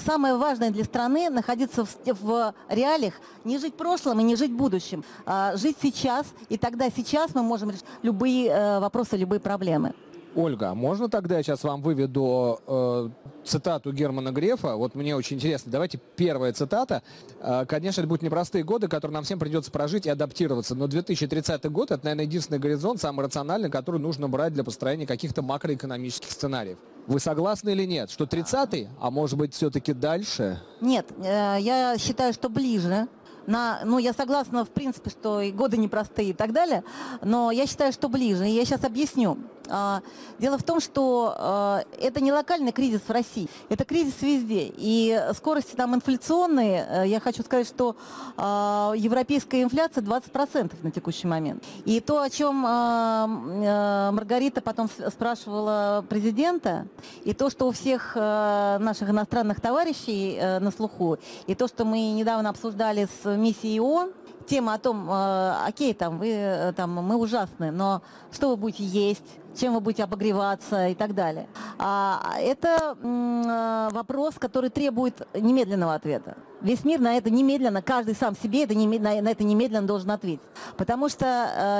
самое 0.04 0.36
важное 0.36 0.47
для 0.56 0.84
страны 0.84 1.30
находиться 1.30 1.84
в, 1.84 1.96
в 2.04 2.54
реалиях, 2.68 3.14
не 3.44 3.58
жить 3.58 3.74
прошлым 3.74 4.20
и 4.20 4.22
не 4.22 4.36
жить 4.36 4.52
будущим, 4.52 5.04
а 5.26 5.56
жить 5.56 5.76
сейчас, 5.82 6.26
и 6.48 6.56
тогда 6.56 6.88
сейчас 6.90 7.34
мы 7.34 7.42
можем 7.42 7.70
решить 7.70 7.84
любые 8.02 8.48
э, 8.48 8.80
вопросы, 8.80 9.16
любые 9.16 9.40
проблемы. 9.40 9.94
Ольга, 10.34 10.74
можно 10.74 11.08
тогда 11.08 11.38
я 11.38 11.42
сейчас 11.42 11.64
вам 11.64 11.82
выведу 11.82 12.60
э, 12.66 13.08
цитату 13.44 13.92
Германа 13.92 14.30
Грефа? 14.30 14.76
Вот 14.76 14.94
мне 14.94 15.16
очень 15.16 15.36
интересно. 15.36 15.72
Давайте 15.72 15.98
первая 16.16 16.52
цитата. 16.52 17.02
Э, 17.40 17.64
конечно, 17.66 18.02
это 18.02 18.08
будут 18.08 18.22
непростые 18.22 18.62
годы, 18.62 18.88
которые 18.88 19.14
нам 19.14 19.24
всем 19.24 19.38
придется 19.38 19.70
прожить 19.70 20.06
и 20.06 20.10
адаптироваться. 20.10 20.74
Но 20.74 20.86
2030 20.86 21.64
год– 21.72 21.90
это, 21.90 22.04
наверное, 22.04 22.26
единственный 22.26 22.58
горизонт, 22.58 23.00
самый 23.00 23.24
рациональный, 23.24 23.70
который 23.70 24.00
нужно 24.00 24.28
брать 24.28 24.52
для 24.52 24.64
построения 24.64 25.06
каких-то 25.06 25.42
макроэкономических 25.42 26.30
сценариев. 26.30 26.78
Вы 27.08 27.20
согласны 27.20 27.70
или 27.70 27.86
нет? 27.86 28.10
Что 28.10 28.24
30-й, 28.24 28.88
а 29.00 29.10
может 29.10 29.38
быть 29.38 29.54
все-таки 29.54 29.94
дальше? 29.94 30.60
Нет, 30.82 31.06
э, 31.24 31.56
я 31.58 31.96
считаю, 31.98 32.34
что 32.34 32.50
ближе 32.50 33.08
на, 33.48 33.80
ну, 33.84 33.98
я 33.98 34.12
согласна, 34.12 34.64
в 34.64 34.68
принципе, 34.68 35.10
что 35.10 35.40
и 35.40 35.50
годы 35.50 35.78
непростые 35.78 36.30
и 36.30 36.32
так 36.34 36.52
далее, 36.52 36.84
но 37.22 37.50
я 37.50 37.66
считаю, 37.66 37.92
что 37.92 38.08
ближе. 38.08 38.46
И 38.46 38.52
я 38.52 38.64
сейчас 38.64 38.84
объясню. 38.84 39.38
А, 39.70 40.02
дело 40.38 40.58
в 40.58 40.62
том, 40.62 40.80
что 40.80 41.34
а, 41.36 41.82
это 42.00 42.20
не 42.20 42.32
локальный 42.32 42.72
кризис 42.72 43.02
в 43.06 43.10
России, 43.10 43.48
это 43.68 43.84
кризис 43.84 44.20
везде. 44.22 44.72
И 44.76 45.20
скорости 45.34 45.74
там 45.74 45.94
инфляционные, 45.94 46.86
э, 46.88 47.08
я 47.08 47.20
хочу 47.20 47.42
сказать, 47.42 47.66
что 47.66 47.96
а, 48.36 48.92
европейская 48.96 49.62
инфляция 49.62 50.02
20% 50.02 50.72
на 50.82 50.90
текущий 50.90 51.26
момент. 51.26 51.62
И 51.84 52.00
то, 52.00 52.22
о 52.22 52.30
чем 52.30 52.64
э, 52.66 54.10
Маргарита 54.12 54.60
потом 54.60 54.88
спрашивала 55.10 56.04
президента, 56.08 56.86
и 57.24 57.34
то, 57.34 57.50
что 57.50 57.68
у 57.68 57.72
всех 57.72 58.12
э, 58.14 58.78
наших 58.80 59.10
иностранных 59.10 59.60
товарищей 59.60 60.38
на 60.60 60.70
слуху, 60.70 61.18
и 61.46 61.54
то, 61.54 61.68
что 61.68 61.84
мы 61.84 62.12
недавно 62.12 62.50
обсуждали 62.50 63.08
с 63.22 63.37
миссией 63.38 63.80
ООН, 63.80 64.12
тема 64.46 64.74
о 64.74 64.78
том, 64.78 65.08
э, 65.10 65.54
окей, 65.66 65.94
там, 65.94 66.18
вы, 66.18 66.28
э, 66.30 66.72
там, 66.72 66.94
мы 66.94 67.16
ужасны, 67.16 67.70
но 67.70 68.02
что 68.32 68.50
вы 68.50 68.56
будете 68.56 68.84
есть, 68.84 69.24
чем 69.58 69.74
вы 69.74 69.80
будете 69.80 70.04
обогреваться 70.04 70.88
и 70.88 70.94
так 70.94 71.14
далее. 71.14 71.48
А, 71.78 72.34
это 72.38 72.96
э, 73.00 73.88
вопрос, 73.94 74.34
который 74.38 74.70
требует 74.70 75.26
немедленного 75.34 75.94
ответа. 75.94 76.36
Весь 76.60 76.84
мир 76.84 77.00
на 77.00 77.16
это 77.16 77.30
немедленно, 77.30 77.82
каждый 77.82 78.14
сам 78.14 78.34
себе 78.36 78.64
это, 78.64 78.74
на, 78.74 79.22
на 79.22 79.28
это 79.28 79.44
немедленно 79.44 79.86
должен 79.86 80.10
ответить. 80.10 80.46
Потому 80.76 81.08
что 81.08 81.26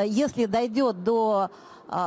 э, 0.05 0.09
если 0.09 0.47
дойдет 0.47 1.03
до 1.03 1.51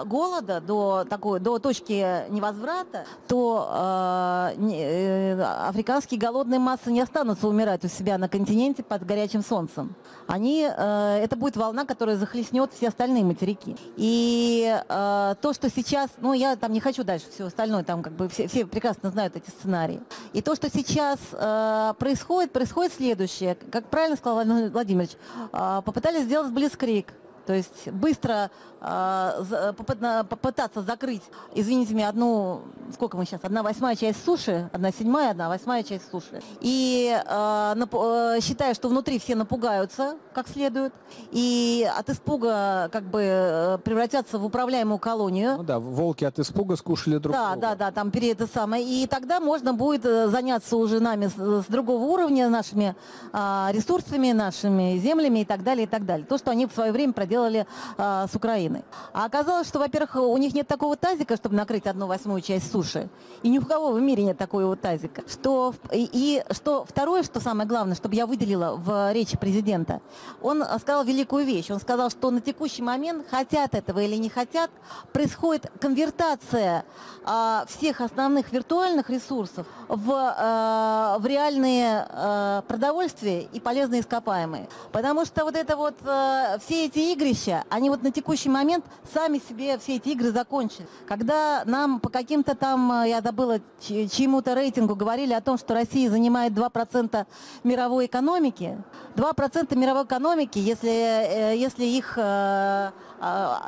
голода 0.06 0.62
до 0.62 1.06
такой 1.10 1.40
до 1.40 1.60
точки 1.60 2.30
невозврата, 2.30 3.06
то 3.28 4.54
э, 4.58 4.72
э, 4.72 5.42
африканские 5.42 6.20
голодные 6.20 6.60
массы 6.60 6.92
не 6.92 7.02
останутся 7.02 7.48
умирать 7.48 7.84
у 7.84 7.88
себя 7.88 8.18
на 8.18 8.30
континенте 8.30 8.84
под 8.84 9.06
горячим 9.06 9.44
солнцем. 9.44 9.96
Они 10.28 10.68
э, 10.70 11.20
это 11.24 11.36
будет 11.36 11.58
волна, 11.58 11.86
которая 11.86 12.18
захлестнет 12.18 12.72
все 12.74 12.90
остальные 12.90 13.24
материки. 13.24 13.76
И 13.98 14.80
э, 14.88 15.36
то, 15.42 15.54
что 15.54 15.70
сейчас, 15.70 16.10
ну 16.20 16.34
я 16.34 16.56
там 16.56 16.72
не 16.74 16.80
хочу 16.80 17.04
дальше 17.04 17.26
все 17.34 17.46
остальное, 17.46 17.84
там 17.84 18.04
как 18.04 18.14
бы 18.14 18.30
все, 18.30 18.48
все 18.48 18.66
прекрасно 18.66 19.10
знают 19.10 19.36
эти 19.36 19.50
сценарии. 19.50 20.02
И 20.34 20.42
то, 20.42 20.56
что 20.56 20.70
сейчас 20.70 21.20
э, 21.34 21.94
происходит, 21.98 22.52
происходит 22.52 22.94
следующее. 22.94 23.56
Как 23.72 23.86
правильно 23.86 24.16
сказал 24.16 24.36
Владимир 24.36 24.70
Владимирович, 24.70 25.12
э, 25.52 25.82
попытались 25.84 26.24
сделать 26.24 26.52
блицкрик. 26.52 27.14
То 27.46 27.54
есть 27.54 27.90
быстро 27.92 28.52
э, 28.82 29.74
попытаться 29.78 30.82
закрыть, 30.82 31.24
извините 31.54 31.94
меня, 31.94 32.10
одну, 32.10 32.62
сколько 32.94 33.18
мы 33.18 33.26
сейчас, 33.26 33.42
одна 33.44 33.64
восьмая 33.64 33.96
часть 33.96 34.24
суши, 34.26 34.70
одна 34.74 34.92
седьмая, 34.92 35.32
одна 35.32 35.50
восьмая 35.50 35.84
часть 35.84 36.10
суши. 36.10 36.42
И 36.60 37.16
э, 37.26 37.76
э, 37.76 38.40
считая, 38.42 38.74
что 38.74 38.90
внутри 38.90 39.20
все 39.20 39.36
напугаются 39.36 40.16
как 40.34 40.48
следует, 40.48 40.94
и 41.32 41.90
от 41.98 42.10
испуга 42.10 42.90
как 42.92 43.04
бы 43.04 43.22
э, 43.24 43.78
превратятся 43.84 44.40
в 44.40 44.46
управляемую 44.46 45.00
колонию. 45.00 45.58
Ну 45.58 45.64
да, 45.64 45.80
волки 45.80 46.24
от 46.26 46.40
испуга 46.40 46.76
скушали 46.76 47.18
друг 47.18 47.36
да, 47.36 47.52
друга. 47.52 47.62
Да, 47.62 47.76
да, 47.76 47.86
да, 47.86 47.92
там 47.92 48.12
перед 48.12 48.42
это 48.42 48.48
самое. 48.52 48.84
И 48.84 49.08
тогда 49.08 49.40
можно 49.40 49.74
будет 49.74 50.04
заняться 50.04 50.78
уже 50.78 51.00
нами 51.00 51.28
с, 51.28 51.34
с 51.34 51.66
другого 51.68 52.04
уровня, 52.04 52.50
нашими 52.50 52.96
э, 53.34 53.68
ресурсами, 53.72 54.32
нашими 54.32 54.98
землями 54.98 55.40
и 55.40 55.46
так 55.46 55.64
далее, 55.64 55.84
и 55.84 55.88
так 55.88 56.06
далее. 56.06 56.26
То, 56.26 56.38
что 56.38 56.52
они 56.52 56.66
в 56.66 56.74
свое 56.74 56.92
время 56.92 57.14
проделали 57.14 57.41
делали 57.42 57.66
а, 57.98 58.28
с 58.28 58.36
Украины. 58.36 58.84
А 59.14 59.26
оказалось, 59.26 59.68
что, 59.68 59.80
во-первых, 59.80 60.16
у 60.16 60.38
них 60.38 60.54
нет 60.54 60.68
такого 60.68 60.96
тазика, 60.96 61.36
чтобы 61.36 61.56
накрыть 61.56 61.88
одну 61.88 62.08
восьмую 62.08 62.42
часть 62.42 62.72
суши. 62.72 63.10
И 63.44 63.50
ни 63.50 63.58
у 63.58 63.66
кого 63.66 63.92
в 63.92 64.02
мире 64.02 64.24
нет 64.24 64.38
такого 64.38 64.76
тазика. 64.76 65.24
Что, 65.28 65.74
и, 65.92 66.10
и 66.12 66.44
что 66.52 66.86
второе, 66.88 67.24
что 67.24 67.40
самое 67.40 67.68
главное, 67.68 67.96
чтобы 67.96 68.16
я 68.16 68.26
выделила 68.26 68.76
в 68.76 69.12
речи 69.14 69.38
президента, 69.38 70.02
он 70.42 70.64
сказал 70.80 71.04
великую 71.04 71.46
вещь. 71.46 71.72
Он 71.72 71.80
сказал, 71.80 72.10
что 72.10 72.30
на 72.32 72.42
текущий 72.42 72.84
момент, 72.84 73.26
хотят 73.30 73.74
этого 73.74 74.00
или 74.00 74.16
не 74.16 74.30
хотят, 74.30 74.70
происходит 75.12 75.72
конвертация 75.80 76.86
а, 77.26 77.66
всех 77.68 78.02
основных 78.02 78.52
виртуальных 78.52 79.10
ресурсов 79.10 79.66
в, 79.88 80.12
а, 80.14 81.18
в 81.20 81.26
реальные 81.26 82.06
а, 82.10 82.62
продовольствия 82.68 83.42
и 83.42 83.60
полезные 83.60 84.02
ископаемые. 84.02 84.68
Потому 84.92 85.26
что 85.26 85.44
вот 85.44 85.56
это 85.56 85.76
вот 85.76 85.96
а, 86.06 86.58
все 86.60 86.86
эти 86.86 87.00
игры 87.14 87.21
игрища, 87.22 87.63
они 87.70 87.90
вот 87.90 88.04
на 88.04 88.12
текущий 88.12 88.50
момент 88.50 88.86
сами 89.13 89.40
себе 89.40 89.78
все 89.78 89.98
эти 89.98 90.10
игры 90.10 90.32
закончили. 90.32 90.88
Когда 91.08 91.63
нам 91.66 92.00
по 92.00 92.10
каким-то 92.10 92.56
там, 92.56 92.92
э, 93.04 93.10
я 93.10 93.22
забыла, 93.22 93.60
чьему-то 93.80 94.56
рейтингу 94.56 94.96
говорили 94.96 95.34
о 95.34 95.42
том, 95.42 95.58
что 95.58 95.74
Россия 95.74 96.10
занимает 96.10 96.54
2% 96.54 97.25
мировой 97.63 98.08
экономики, 98.08 98.78
2% 99.16 99.75
мировой 99.75 100.04
экономики, 100.06 100.58
если, 100.58 100.90
э, 100.90 101.58
если 101.58 101.86
их 101.86 102.13
э, 102.18 102.92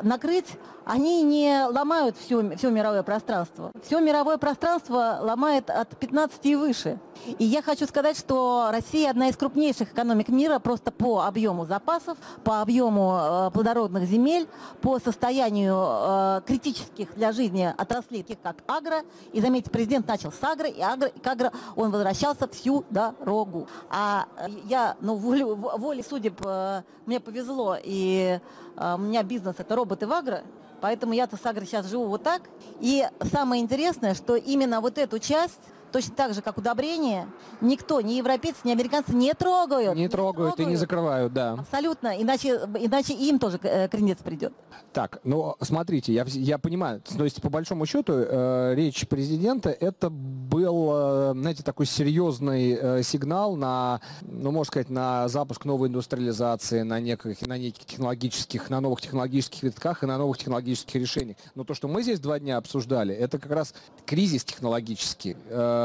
накрыть, 0.02 0.58
они 0.86 1.24
не 1.24 1.66
ломают 1.66 2.18
все, 2.18 2.56
все 2.56 2.70
мировое 2.70 3.04
пространство. 3.04 3.72
Все 3.84 4.00
мировое 4.00 4.38
пространство 4.38 5.20
ломает 5.22 5.70
от 5.70 5.98
15 5.98 6.46
и 6.46 6.56
выше. 6.56 7.00
И 7.38 7.46
я 7.46 7.62
хочу 7.62 7.86
сказать, 7.88 8.18
что 8.18 8.70
Россия 8.72 9.10
одна 9.10 9.30
из 9.30 9.38
крупнейших 9.38 9.94
экономик 9.94 10.28
мира 10.28 10.60
просто 10.60 10.92
по 10.92 11.26
объему 11.26 11.66
запасов, 11.66 12.18
по 12.44 12.62
объему 12.62 13.18
э, 13.18 13.52
плодородных 13.52 14.04
земель, 14.04 14.48
по 14.82 15.00
состоянию 15.00 15.76
э, 15.78 16.42
критических 16.46 17.16
для 17.16 17.32
жизни 17.32 17.74
отраслей, 17.78 18.24
таких 18.24 18.42
как 18.42 18.58
агро. 18.68 19.04
И 19.32 19.40
заметьте, 19.40 19.70
президент 19.70 20.08
начал 20.08 20.32
с 20.32 20.44
агро, 20.44 20.68
и, 20.68 20.82
агро, 20.82 21.08
и 21.08 21.20
к 21.20 21.26
агро 21.28 21.54
он 21.76 21.92
возвращался 21.92 22.48
всю 22.48 22.84
дорогу. 22.90 23.68
А 23.90 24.26
я, 24.66 24.98
ну, 25.00 25.16
воле, 25.16 25.46
воле 25.46 26.04
судеб, 26.04 26.42
э, 26.46 26.82
мне 27.06 27.20
повезло, 27.20 27.78
и 27.82 28.40
э, 28.76 28.96
у 28.96 28.98
меня 28.98 29.24
бизнес 29.24 29.56
это 29.58 29.76
роботы 29.76 30.08
в 30.08 30.14
агро, 30.14 30.44
Поэтому 30.84 31.14
я-то 31.14 31.38
с 31.38 31.46
Агро 31.46 31.64
сейчас 31.64 31.86
живу 31.86 32.08
вот 32.08 32.24
так. 32.24 32.42
И 32.82 33.08
самое 33.32 33.62
интересное, 33.62 34.14
что 34.14 34.36
именно 34.36 34.82
вот 34.82 34.98
эту 34.98 35.18
часть 35.18 35.62
точно 35.94 36.16
так 36.16 36.34
же, 36.34 36.42
как 36.42 36.58
удобрение, 36.58 37.28
никто, 37.62 38.02
ни 38.02 38.14
европейцы, 38.14 38.60
ни 38.66 38.72
американцы 38.72 39.14
не 39.14 39.34
трогают. 39.34 39.96
Не, 39.96 40.02
не 40.02 40.08
трогают, 40.10 40.56
трогают 40.56 40.60
и 40.60 40.66
не 40.66 40.76
закрывают, 40.76 41.32
да. 41.32 41.54
Абсолютно, 41.54 42.22
иначе, 42.22 42.60
иначе 42.80 43.14
им 43.14 43.40
тоже 43.40 43.60
э, 43.64 43.88
кренец 43.88 44.18
придет. 44.18 44.54
Так, 44.92 45.20
ну 45.24 45.56
смотрите, 45.62 46.14
я, 46.14 46.26
я 46.28 46.58
понимаю, 46.58 47.02
то 47.02 47.24
есть 47.24 47.42
по 47.42 47.50
большому 47.50 47.86
счету 47.86 48.14
э, 48.14 48.74
речь 48.76 49.08
президента 49.08 49.70
это 49.70 50.10
был, 50.10 50.92
э, 50.94 51.34
знаете, 51.36 51.64
такой 51.64 51.86
серьезный 51.86 52.78
э, 52.80 53.04
сигнал 53.04 53.56
на, 53.56 54.02
ну 54.22 54.52
можно 54.52 54.68
сказать, 54.68 54.90
на 54.90 55.28
запуск 55.28 55.66
новой 55.66 55.90
индустриализации, 55.90 56.82
на 56.82 57.00
неких, 57.00 57.42
на 57.46 57.58
неких 57.58 57.86
технологических, 57.86 58.70
на 58.70 58.82
новых 58.82 59.02
технологических 59.02 59.64
витках 59.64 60.04
и 60.04 60.06
на 60.08 60.18
новых 60.18 60.38
технологических 60.38 60.96
решениях. 60.96 61.38
Но 61.56 61.64
то, 61.64 61.74
что 61.74 61.88
мы 61.88 62.02
здесь 62.04 62.20
два 62.20 62.40
дня 62.40 62.58
обсуждали, 62.58 63.14
это 63.14 63.40
как 63.40 63.52
раз 63.52 63.74
кризис 64.06 64.44
технологический. 64.44 65.38
Э, 65.50 65.83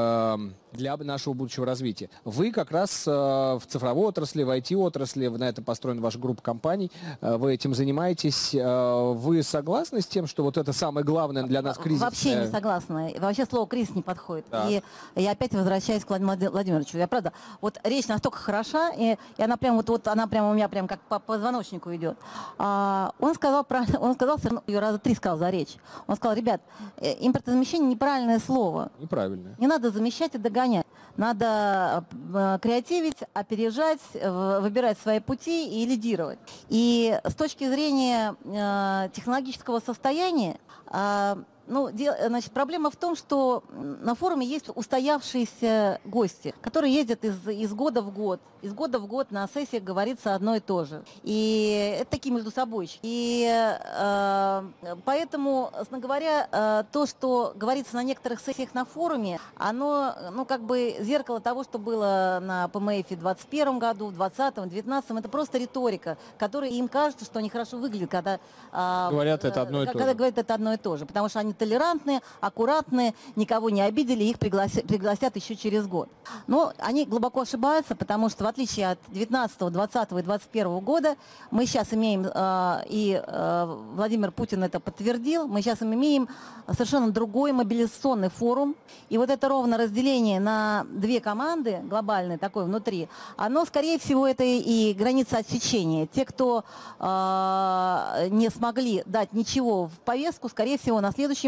для 0.73 0.97
нашего 0.97 1.35
будущего 1.35 1.67
развития. 1.67 2.11
Вы 2.25 2.53
как 2.53 2.71
раз 2.71 3.05
э, 3.07 3.11
в 3.11 3.63
цифровой 3.67 4.07
отрасли, 4.07 4.43
в 4.43 4.51
IT-отрасли, 4.51 5.29
на 5.29 5.49
этом 5.49 5.65
построена 5.65 6.01
ваша 6.01 6.19
группа 6.19 6.43
компаний, 6.43 6.91
э, 7.21 7.37
вы 7.37 7.55
этим 7.55 7.75
занимаетесь. 7.75 8.55
Э, 8.55 9.13
вы 9.13 9.43
согласны 9.43 10.01
с 10.01 10.07
тем, 10.07 10.27
что 10.27 10.43
вот 10.43 10.57
это 10.57 10.73
самое 10.73 11.05
главное 11.05 11.43
для 11.45 11.63
нас 11.63 11.79
кризис? 11.79 12.03
Вообще 12.03 12.37
не 12.37 12.47
согласна. 12.47 13.11
Вообще 13.19 13.47
слово 13.47 13.67
кризис 13.67 13.95
не 13.95 14.03
подходит. 14.03 14.47
Да. 14.51 14.69
И 14.69 14.83
я 15.17 15.33
опять 15.33 15.53
возвращаюсь 15.53 16.05
к 16.05 16.09
Владимиру 16.09 16.53
Владимировичу. 16.53 16.99
Я 16.99 17.09
правда, 17.09 17.33
вот 17.61 17.79
речь 17.85 18.09
настолько 18.09 18.39
хороша, 18.39 18.91
и, 18.91 19.17
и 19.37 19.43
она 19.43 19.57
прям 19.57 19.77
вот, 19.77 19.89
вот 19.89 20.09
она 20.09 20.27
прям 20.27 20.51
у 20.51 20.55
меня 20.55 20.69
прям 20.69 20.87
как 20.87 21.01
по 21.09 21.19
позвоночнику 21.19 21.95
идет. 21.95 22.17
А, 22.59 23.13
он 23.19 23.35
сказал 23.35 23.67
он 24.01 24.15
сказал, 24.15 24.39
ее 24.67 24.79
раза 24.79 24.99
три 24.99 25.15
сказал 25.15 25.39
за 25.39 25.51
речь. 25.51 25.77
Он 26.07 26.17
сказал, 26.17 26.37
ребят, 26.37 26.61
импортозамещение 27.01 27.89
неправильное 27.89 28.39
слово. 28.39 28.91
Неправильное. 28.99 29.55
Не 29.59 29.67
надо 29.67 29.88
замещать 29.91 30.35
и 30.35 30.39
догонять. 30.39 30.87
Надо 31.17 32.05
э, 32.13 32.59
креативить, 32.63 33.19
опережать, 33.35 34.01
выбирать 34.15 34.99
свои 34.99 35.19
пути 35.19 35.83
и 35.83 35.87
лидировать. 35.87 36.39
И 36.69 37.19
с 37.25 37.35
точки 37.35 37.69
зрения 37.69 38.37
э, 38.45 39.09
технологического 39.13 39.81
состояния, 39.81 40.59
э, 40.87 41.37
Ну, 41.69 41.91
дел, 41.91 42.15
значит, 42.27 42.51
проблема 42.53 42.91
в 42.91 42.97
том, 42.97 43.15
что 43.15 43.63
на 43.71 44.15
форуме 44.15 44.47
есть 44.47 44.71
устоявшиеся 44.75 46.01
гости, 46.05 46.55
которые 46.63 46.95
ездят 46.95 47.25
из, 47.25 47.47
из 47.47 47.75
года 47.75 48.01
в 48.01 48.11
год. 48.11 48.41
Из 48.63 48.73
года 48.73 48.99
в 48.99 49.07
год 49.07 49.31
на 49.31 49.47
сессиях 49.47 49.85
говорится 49.85 50.35
одно 50.35 50.57
и 50.57 50.61
то 50.61 50.85
же. 50.85 51.05
И 51.23 51.97
это 52.01 52.11
такие 52.11 52.35
между 52.35 52.51
собой. 52.51 52.99
И 53.03 53.47
э, 53.47 54.63
поэтому, 55.05 55.71
говоря, 55.91 56.49
э, 56.51 56.85
то, 56.91 57.07
что 57.07 57.53
говорится 57.55 57.95
на 57.97 58.03
некоторых 58.03 58.41
сессиях 58.41 58.75
на 58.75 58.85
форуме, 58.85 59.39
оно, 59.57 60.15
ну, 60.33 60.45
как 60.45 60.63
бы 60.63 60.97
зеркало 61.01 61.41
того, 61.41 61.65
что 61.65 61.79
было 61.79 62.41
на 62.43 62.69
ПМФ 62.69 63.05
в 63.05 63.21
2021 63.21 63.79
году, 63.79 64.07
в 64.07 64.17
2020, 64.17 64.55
2019, 64.55 65.11
это 65.11 65.29
просто 65.29 65.59
риторика, 65.59 66.17
которая 66.39 66.71
им 66.71 66.89
кажется, 66.89 67.27
что 67.27 67.39
они 67.39 67.51
хорошо 67.51 67.77
выглядят, 67.77 68.11
когда... 68.11 68.41
Э, 68.73 69.09
говорят 69.11 69.45
это 69.45 69.63
одно 69.63 69.83
и 69.83 69.87
то 69.87 69.93
же. 69.93 69.99
Когда 69.99 70.15
говорят 70.15 70.39
это 70.39 70.55
одно 70.55 70.73
и 70.73 70.79
то 70.79 70.97
же, 70.97 71.05
потому 71.05 71.29
что 71.29 71.39
они 71.39 71.53
толерантные, 71.59 72.23
аккуратные, 72.41 73.15
никого 73.37 73.71
не 73.71 73.83
обидели, 73.83 74.25
их 74.25 74.39
пригласят, 74.39 74.85
пригласят 74.85 75.37
еще 75.37 75.57
через 75.57 75.87
год. 75.87 76.09
Но 76.47 76.73
они 76.79 77.05
глубоко 77.05 77.43
ошибаются, 77.43 77.95
потому 77.95 78.29
что 78.29 78.45
в 78.45 78.47
отличие 78.47 78.91
от 78.91 78.99
19, 79.09 79.59
20 79.59 80.13
и 80.13 80.23
21 80.23 80.79
года, 80.81 81.17
мы 81.51 81.67
сейчас 81.67 81.93
имеем, 81.93 82.27
э, 82.33 82.83
и 82.87 83.23
э, 83.25 83.77
Владимир 83.95 84.31
Путин 84.33 84.65
это 84.65 84.81
подтвердил, 84.81 85.47
мы 85.47 85.63
сейчас 85.63 85.83
имеем 85.83 86.29
совершенно 86.67 87.11
другой 87.11 87.53
мобилизационный 87.53 88.31
форум. 88.31 88.77
И 89.09 89.19
вот 89.19 89.31
это 89.31 89.49
ровно 89.49 89.79
разделение 89.79 90.41
на 90.41 90.87
две 90.91 91.21
команды, 91.21 91.81
глобальные 91.85 92.39
такой 92.39 92.65
внутри, 92.65 93.09
оно, 93.37 93.65
скорее 93.65 93.99
всего, 93.99 94.27
это 94.27 94.45
и 94.45 94.93
граница 94.93 95.39
отсечения. 95.39 96.07
Те, 96.07 96.25
кто 96.25 96.65
э, 96.99 98.29
не 98.31 98.51
смогли 98.51 99.03
дать 99.07 99.33
ничего 99.33 99.87
в 99.87 99.99
повестку, 100.05 100.49
скорее 100.49 100.79
всего, 100.79 101.01
на 101.01 101.13
следующем 101.13 101.48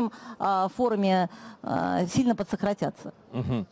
форуме 0.77 1.29
а, 1.63 2.07
сильно 2.07 2.35
подсократятся. 2.35 3.13
Угу. 3.33 3.67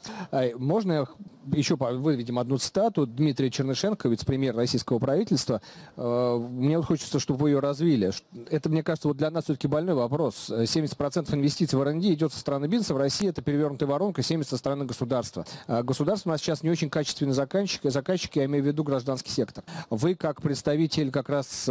Можно 0.58 1.06
еще 1.54 1.76
выведем 1.76 2.38
одну 2.38 2.58
цитату 2.58 3.06
Дмитрия 3.06 3.50
Чернышенко, 3.50 4.08
вице-премьер 4.08 4.54
российского 4.54 4.98
правительства. 4.98 5.60
А, 5.96 6.38
мне 6.38 6.76
вот 6.76 6.86
хочется, 6.86 7.18
чтобы 7.18 7.40
вы 7.40 7.50
ее 7.50 7.60
развили. 7.60 8.12
Это, 8.50 8.68
мне 8.68 8.82
кажется, 8.82 9.08
вот 9.08 9.16
для 9.16 9.30
нас 9.30 9.44
все-таки 9.44 9.68
больной 9.68 9.94
вопрос. 9.94 10.50
70% 10.50 11.34
инвестиций 11.34 11.78
в 11.78 11.82
R&D 11.82 12.12
идет 12.12 12.32
со 12.32 12.40
стороны 12.40 12.66
бизнеса. 12.66 12.94
В 12.94 12.98
России 12.98 13.28
это 13.28 13.42
перевернутая 13.42 13.88
воронка, 13.88 14.20
70% 14.20 14.44
со 14.44 14.56
стороны 14.56 14.84
государства. 14.84 15.46
Государство 15.66 16.30
у 16.30 16.32
нас 16.32 16.40
сейчас 16.40 16.62
не 16.62 16.70
очень 16.70 16.90
качественный 16.90 17.32
заказчик, 17.32 17.82
заказчики, 17.84 18.38
я 18.38 18.44
имею 18.46 18.64
в 18.64 18.66
виду 18.66 18.84
гражданский 18.84 19.30
сектор. 19.30 19.64
Вы, 19.90 20.14
как 20.14 20.42
представитель 20.42 21.10
как 21.10 21.28
раз 21.28 21.64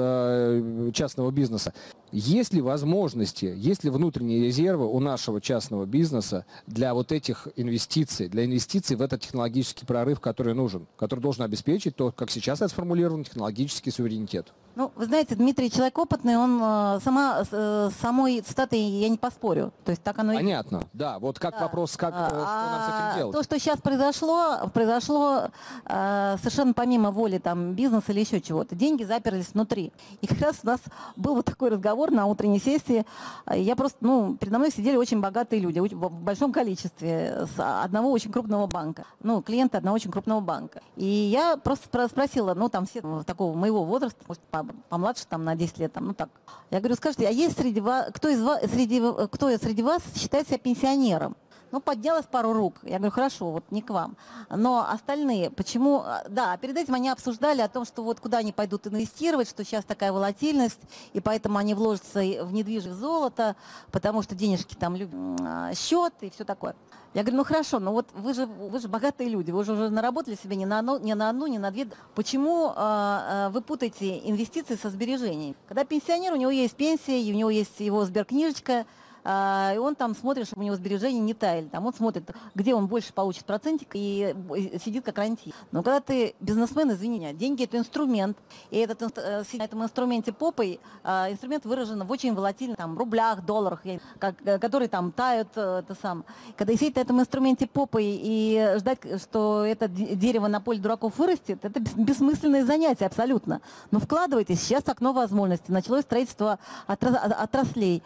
частного 0.93 1.31
бизнеса, 1.31 1.73
есть 2.11 2.53
ли 2.53 2.61
возможности, 2.61 3.53
есть 3.53 3.83
ли 3.83 3.89
внутренние 3.89 4.45
резервы 4.45 4.85
у 4.87 4.99
нашего 4.99 5.41
частного 5.41 5.85
бизнеса 5.85 6.45
для 6.65 6.93
вот 6.93 7.11
этих 7.11 7.49
инвестиций, 7.57 8.29
для 8.29 8.45
инвестиций 8.45 8.95
в 8.95 9.01
этот 9.01 9.23
технологический 9.67 9.85
прорыв, 9.85 10.19
который 10.19 10.53
нужен, 10.53 10.87
который 10.97 11.19
должен 11.19 11.43
обеспечить 11.43 11.95
то, 11.95 12.11
как 12.11 12.31
сейчас 12.31 12.61
это 12.61 12.69
сформулирован, 12.69 13.23
технологический 13.23 13.91
суверенитет? 13.91 14.53
Ну, 14.77 14.91
вы 14.95 15.05
знаете, 15.05 15.33
Дмитрий 15.33 15.71
человек 15.71 15.97
опытный, 15.97 16.37
он 16.37 16.61
э, 16.61 16.99
сама, 17.03 17.43
э, 17.51 17.89
самой 17.99 18.41
цитатой 18.41 18.79
я 18.79 19.09
не 19.09 19.17
поспорю. 19.17 19.73
То 19.83 19.89
есть 19.89 20.03
так 20.03 20.19
оно 20.19 20.35
Понятно, 20.35 20.83
да. 20.93 21.17
Вот 21.17 21.39
как 21.39 21.55
да. 21.55 21.61
вопрос, 21.61 21.97
как, 21.97 22.13
а, 22.15 22.27
что 22.27 22.35
нам 22.35 22.81
с 22.81 22.87
этим 22.87 22.95
а 22.99 23.15
делать? 23.17 23.35
То, 23.35 23.41
что 23.41 23.59
сейчас 23.59 23.81
произошло, 23.81 24.69
произошло 24.71 25.47
э, 25.85 26.35
совершенно 26.37 26.73
помимо 26.73 27.09
воли 27.09 27.39
там 27.39 27.73
бизнеса 27.73 28.11
или 28.11 28.19
еще 28.19 28.39
чего-то. 28.39 28.75
Деньги 28.75 29.03
заперлись 29.03 29.47
внутри. 29.51 29.91
И 30.21 30.27
как 30.27 30.39
раз 30.41 30.57
у 30.61 30.67
нас 30.67 30.79
был 31.15 31.33
вот 31.33 31.45
такой 31.45 31.71
разговор 31.71 32.11
на 32.11 32.27
утренней 32.27 32.59
сессии. 32.59 33.03
Я 33.51 33.75
просто, 33.75 33.97
ну, 34.01 34.37
передо 34.39 34.59
мной 34.59 34.69
сидели 34.69 34.95
очень 34.95 35.21
богатые 35.21 35.59
люди, 35.59 35.79
в 35.79 36.11
большом 36.21 36.53
количестве, 36.53 37.47
с 37.55 37.83
одного 37.83 38.11
очень 38.11 38.31
крупного 38.31 38.67
банка. 38.67 39.05
Ну, 39.23 39.41
клиенты 39.41 39.77
одного 39.77 39.95
очень 39.95 40.11
крупного 40.11 40.41
банка. 40.41 40.81
И 40.97 41.03
я 41.03 41.57
просто 41.57 42.07
спросила, 42.09 42.53
ну, 42.53 42.69
там 42.69 42.85
все 42.85 43.01
такого 43.25 43.55
моего 43.55 43.83
возраста, 43.83 44.23
может, 44.27 44.43
помладше 44.89 45.25
там 45.27 45.43
на 45.43 45.55
10 45.55 45.77
лет, 45.79 45.93
там, 45.93 46.07
ну 46.07 46.13
так. 46.13 46.29
Я 46.71 46.79
говорю, 46.79 46.95
скажите, 46.95 47.27
а 47.27 47.31
есть 47.31 47.57
среди 47.57 47.79
вас, 47.81 48.11
кто 48.13 48.29
из 48.29 48.41
вас, 48.41 48.61
среди, 48.71 49.01
кто 49.31 49.55
среди 49.57 49.83
вас 49.83 50.01
считает 50.15 50.47
себя 50.47 50.57
пенсионером? 50.57 51.35
Ну, 51.71 51.79
поднялось 51.79 52.25
пару 52.25 52.53
рук. 52.53 52.75
Я 52.83 52.97
говорю, 52.97 53.11
хорошо, 53.11 53.51
вот 53.51 53.63
не 53.71 53.81
к 53.81 53.89
вам. 53.89 54.15
Но 54.49 54.87
остальные, 54.89 55.51
почему... 55.51 56.03
Да, 56.29 56.55
перед 56.57 56.77
этим 56.77 56.93
они 56.93 57.09
обсуждали 57.09 57.61
о 57.61 57.67
том, 57.67 57.85
что 57.85 58.03
вот 58.03 58.19
куда 58.19 58.39
они 58.39 58.51
пойдут 58.51 58.87
инвестировать, 58.87 59.49
что 59.49 59.63
сейчас 59.63 59.83
такая 59.85 60.11
волатильность, 60.11 60.79
и 61.13 61.19
поэтому 61.19 61.57
они 61.57 61.73
вложатся 61.73 62.19
в 62.19 62.53
недвижимое 62.53 62.95
золото, 62.95 63.55
потому 63.91 64.21
что 64.21 64.35
денежки 64.35 64.75
там 64.75 64.95
а, 65.41 65.73
счет 65.73 66.13
и 66.21 66.29
все 66.29 66.43
такое. 66.43 66.75
Я 67.13 67.23
говорю, 67.23 67.37
ну 67.37 67.43
хорошо, 67.45 67.79
но 67.79 67.91
вот 67.93 68.07
вы 68.13 68.33
же, 68.33 68.45
вы 68.45 68.79
же 68.79 68.87
богатые 68.87 69.29
люди, 69.29 69.49
вы 69.49 69.63
же 69.63 69.73
уже 69.73 69.89
наработали 69.89 70.35
себе 70.35 70.55
не 70.55 70.65
на 70.65 70.79
одну, 70.79 70.99
не 70.99 71.15
на, 71.15 71.29
одну, 71.29 71.47
не 71.47 71.57
на 71.57 71.71
две. 71.71 71.87
Почему 72.13 72.71
э, 72.75 73.49
вы 73.51 73.61
путаете 73.61 74.19
инвестиции 74.29 74.75
со 74.75 74.89
сбережениями? 74.89 75.55
Когда 75.67 75.83
пенсионер, 75.83 76.33
у 76.33 76.35
него 76.35 76.51
есть 76.51 76.75
пенсия, 76.75 77.19
и 77.21 77.33
у 77.33 77.35
него 77.35 77.49
есть 77.49 77.79
его 77.79 78.05
сберкнижечка, 78.05 78.85
а, 79.29 79.73
и 79.75 79.77
он 79.77 79.95
там 79.95 80.15
смотрит, 80.15 80.47
чтобы 80.47 80.61
у 80.61 80.65
него 80.65 80.77
сбережения 80.77 81.19
не 81.19 81.33
таяли. 81.33 81.67
Там 81.67 81.85
он 81.85 81.93
смотрит, 81.93 82.31
где 82.55 82.73
он 82.73 82.87
больше 82.87 83.11
получит 83.11 83.43
процентик 83.43 83.89
и 83.91 84.33
сидит 84.81 85.03
как 85.03 85.17
рантье. 85.17 85.51
Но 85.73 85.83
когда 85.83 85.99
ты 85.99 86.33
бизнесмен, 86.39 86.91
извини 86.91 87.19
меня, 87.19 87.33
деньги 87.33 87.65
это 87.65 87.77
инструмент, 87.77 88.37
и 88.71 88.77
этот, 88.77 89.17
э, 89.17 89.43
на 89.51 89.63
этом 89.63 89.83
инструменте 89.83 90.31
попой, 90.31 90.79
а, 91.03 91.29
инструмент 91.29 91.65
выражен 91.65 92.01
в 92.05 92.09
очень 92.09 92.33
волатильных 92.33 92.77
там, 92.77 92.97
рублях, 92.97 93.43
долларах, 93.45 93.81
как, 94.17 94.35
э, 94.45 94.59
которые 94.59 94.87
там 94.87 95.11
тают, 95.11 95.49
э, 95.57 95.79
это 95.79 95.93
сам. 96.01 96.23
Когда 96.55 96.73
сидеть 96.75 96.95
на 96.95 97.01
этом 97.01 97.19
инструменте 97.19 97.67
попой 97.67 98.05
и 98.05 98.75
ждать, 98.77 98.99
что 99.21 99.65
это 99.65 99.89
дерево 99.89 100.47
на 100.47 100.61
поле 100.61 100.79
дураков 100.79 101.17
вырастет, 101.17 101.65
это 101.65 101.81
бессмысленное 101.81 102.65
занятие 102.65 103.07
абсолютно. 103.07 103.59
Но 103.91 103.99
вкладывайтесь, 103.99 104.61
сейчас 104.61 104.87
окно 104.87 105.11
возможностей, 105.11 105.73
началось 105.73 106.03
строительство 106.03 106.59
отраслей, 106.87 108.01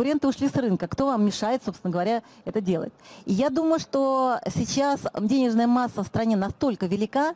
конкуренты 0.00 0.28
ушли 0.28 0.48
с 0.48 0.54
рынка. 0.54 0.88
Кто 0.88 1.06
вам 1.06 1.26
мешает, 1.26 1.62
собственно 1.62 1.92
говоря, 1.92 2.22
это 2.46 2.62
делать? 2.62 2.92
И 3.26 3.34
я 3.34 3.50
думаю, 3.50 3.78
что 3.78 4.38
сейчас 4.46 5.00
денежная 5.20 5.66
масса 5.66 6.02
в 6.02 6.06
стране 6.06 6.36
настолько 6.36 6.86
велика, 6.86 7.34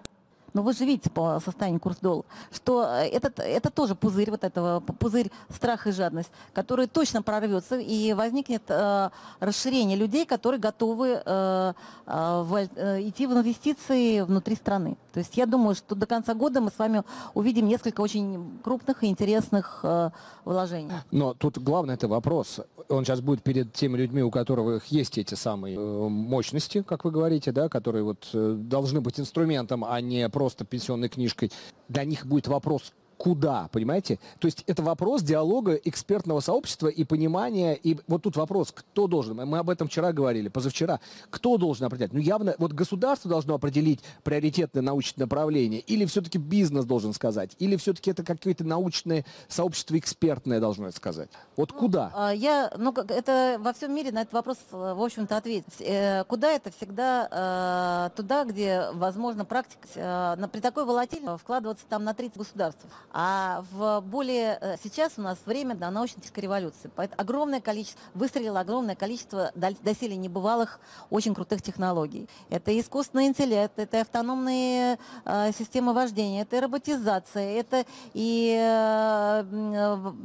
но 0.54 0.62
вы 0.62 0.72
же 0.72 0.84
видите 0.84 1.10
по 1.10 1.40
состоянию 1.44 1.80
курс 1.80 1.98
доллара, 2.00 2.24
что 2.52 2.84
э, 2.84 3.08
этот, 3.08 3.40
это 3.40 3.70
тоже 3.70 3.94
пузырь, 3.94 4.30
вот 4.30 4.44
этого 4.44 4.80
пузырь 4.80 5.30
страх 5.50 5.86
и 5.86 5.92
жадность, 5.92 6.30
который 6.54 6.86
точно 6.86 7.22
прорвется 7.22 7.78
и 7.78 8.12
возникнет 8.14 8.62
э, 8.68 9.10
расширение 9.40 9.98
людей, 9.98 10.24
которые 10.24 10.60
готовы 10.60 11.20
э, 11.24 11.72
э, 12.06 12.42
в, 12.44 12.68
э, 12.76 13.08
идти 13.08 13.26
в 13.26 13.32
инвестиции 13.32 14.20
внутри 14.20 14.54
страны. 14.54 14.96
То 15.12 15.18
есть 15.18 15.36
я 15.36 15.46
думаю, 15.46 15.74
что 15.74 15.94
до 15.94 16.06
конца 16.06 16.34
года 16.34 16.60
мы 16.60 16.70
с 16.70 16.78
вами 16.78 17.02
увидим 17.34 17.68
несколько 17.68 18.00
очень 18.00 18.58
крупных 18.62 19.02
и 19.02 19.08
интересных 19.08 19.80
э, 19.82 20.10
вложений. 20.44 20.90
Но 21.10 21.34
тут 21.34 21.58
главный 21.58 21.94
это 21.94 22.06
вопрос. 22.06 22.60
Он 22.88 23.04
сейчас 23.04 23.20
будет 23.20 23.42
перед 23.42 23.72
теми 23.72 23.96
людьми, 23.96 24.22
у 24.22 24.30
которых 24.30 24.86
есть 24.86 25.18
эти 25.18 25.34
самые 25.34 25.76
э, 25.76 26.08
мощности, 26.08 26.82
как 26.82 27.04
вы 27.04 27.10
говорите, 27.10 27.50
да, 27.50 27.68
которые 27.68 28.04
вот 28.04 28.28
э, 28.32 28.54
должны 28.56 29.00
быть 29.00 29.18
инструментом, 29.18 29.84
а 29.84 30.00
не 30.00 30.28
просто 30.28 30.43
просто 30.44 30.66
пенсионной 30.66 31.09
книжкой. 31.09 31.50
Для 31.88 32.04
них 32.04 32.26
будет 32.26 32.48
вопрос, 32.48 32.92
куда, 33.16 33.68
понимаете? 33.72 34.18
То 34.38 34.46
есть 34.46 34.64
это 34.66 34.83
вопрос 34.83 35.22
диалога 35.22 35.74
экспертного 35.74 36.40
сообщества 36.40 36.88
и 36.88 37.05
понимания. 37.05 37.74
И 37.74 37.96
вот 38.07 38.22
тут 38.22 38.37
вопрос, 38.37 38.72
кто 38.72 39.07
должен? 39.07 39.37
Мы 39.37 39.59
об 39.59 39.70
этом 39.70 39.88
вчера 39.88 40.12
говорили, 40.12 40.48
позавчера. 40.48 41.00
Кто 41.31 41.57
должен 41.57 41.87
определять? 41.87 42.12
Ну 42.12 42.20
явно, 42.20 42.55
вот 42.59 42.72
государство 42.72 43.31
должно 43.31 43.55
определить 43.55 44.00
приоритетное 44.22 44.83
научное 44.83 45.24
направление, 45.24 45.81
или 45.81 46.05
все-таки 46.05 46.38
бизнес 46.38 46.85
должен 46.85 47.12
сказать, 47.12 47.57
или 47.59 47.77
все-таки 47.77 48.11
это 48.11 48.22
какое-то 48.22 48.64
научное 48.64 49.24
сообщество 49.48 49.98
экспертное 49.98 50.61
должно 50.61 50.88
это 50.88 50.96
сказать. 50.96 51.31
Вот 51.57 51.72
ну, 51.72 51.79
куда? 51.79 52.11
А, 52.14 52.31
я, 52.33 52.72
ну, 52.77 52.92
это 52.92 53.57
во 53.61 53.72
всем 53.72 53.94
мире 53.94 54.12
на 54.12 54.22
этот 54.22 54.35
вопрос, 54.35 54.59
в 54.70 55.03
общем-то, 55.03 55.37
ответить. 55.37 55.81
Э, 55.81 56.24
куда 56.24 56.50
это 56.50 56.70
всегда 56.70 58.11
э, 58.11 58.16
туда, 58.16 58.44
где 58.44 58.90
возможно 58.92 59.44
практика. 59.44 59.87
Э, 59.94 60.48
при 60.53 60.61
такой 60.61 60.85
волатильности 60.85 61.38
вкладываться 61.38 61.85
там 61.88 62.05
на 62.05 62.14
30 62.14 62.37
государств. 62.37 62.85
А 63.16 63.64
в 63.70 64.00
более 64.00 64.59
э, 64.61 64.77
сейчас 64.83 65.12
у 65.18 65.20
нас 65.20 65.38
время 65.46 65.77
для 65.77 65.88
научно-технической 65.92 66.42
революции. 66.42 66.90
Поэтому 66.96 67.20
огромное 67.20 67.61
количество, 67.61 68.00
выстрелило 68.12 68.59
огромное 68.59 68.96
количество 68.96 69.53
доселе 69.55 70.16
небывалых 70.16 70.81
очень 71.11 71.33
крутых 71.33 71.62
технологий. 71.62 72.29
Это 72.50 72.77
искусственный 72.79 73.29
интеллект, 73.29 73.79
это 73.79 74.00
автономные 74.00 74.98
э, 75.24 75.53
системы 75.57 75.92
вождения, 75.92 76.42
это 76.42 76.61
роботизация, 76.61 77.53
это 77.53 77.87
и 78.14 78.59
э, 78.61 79.44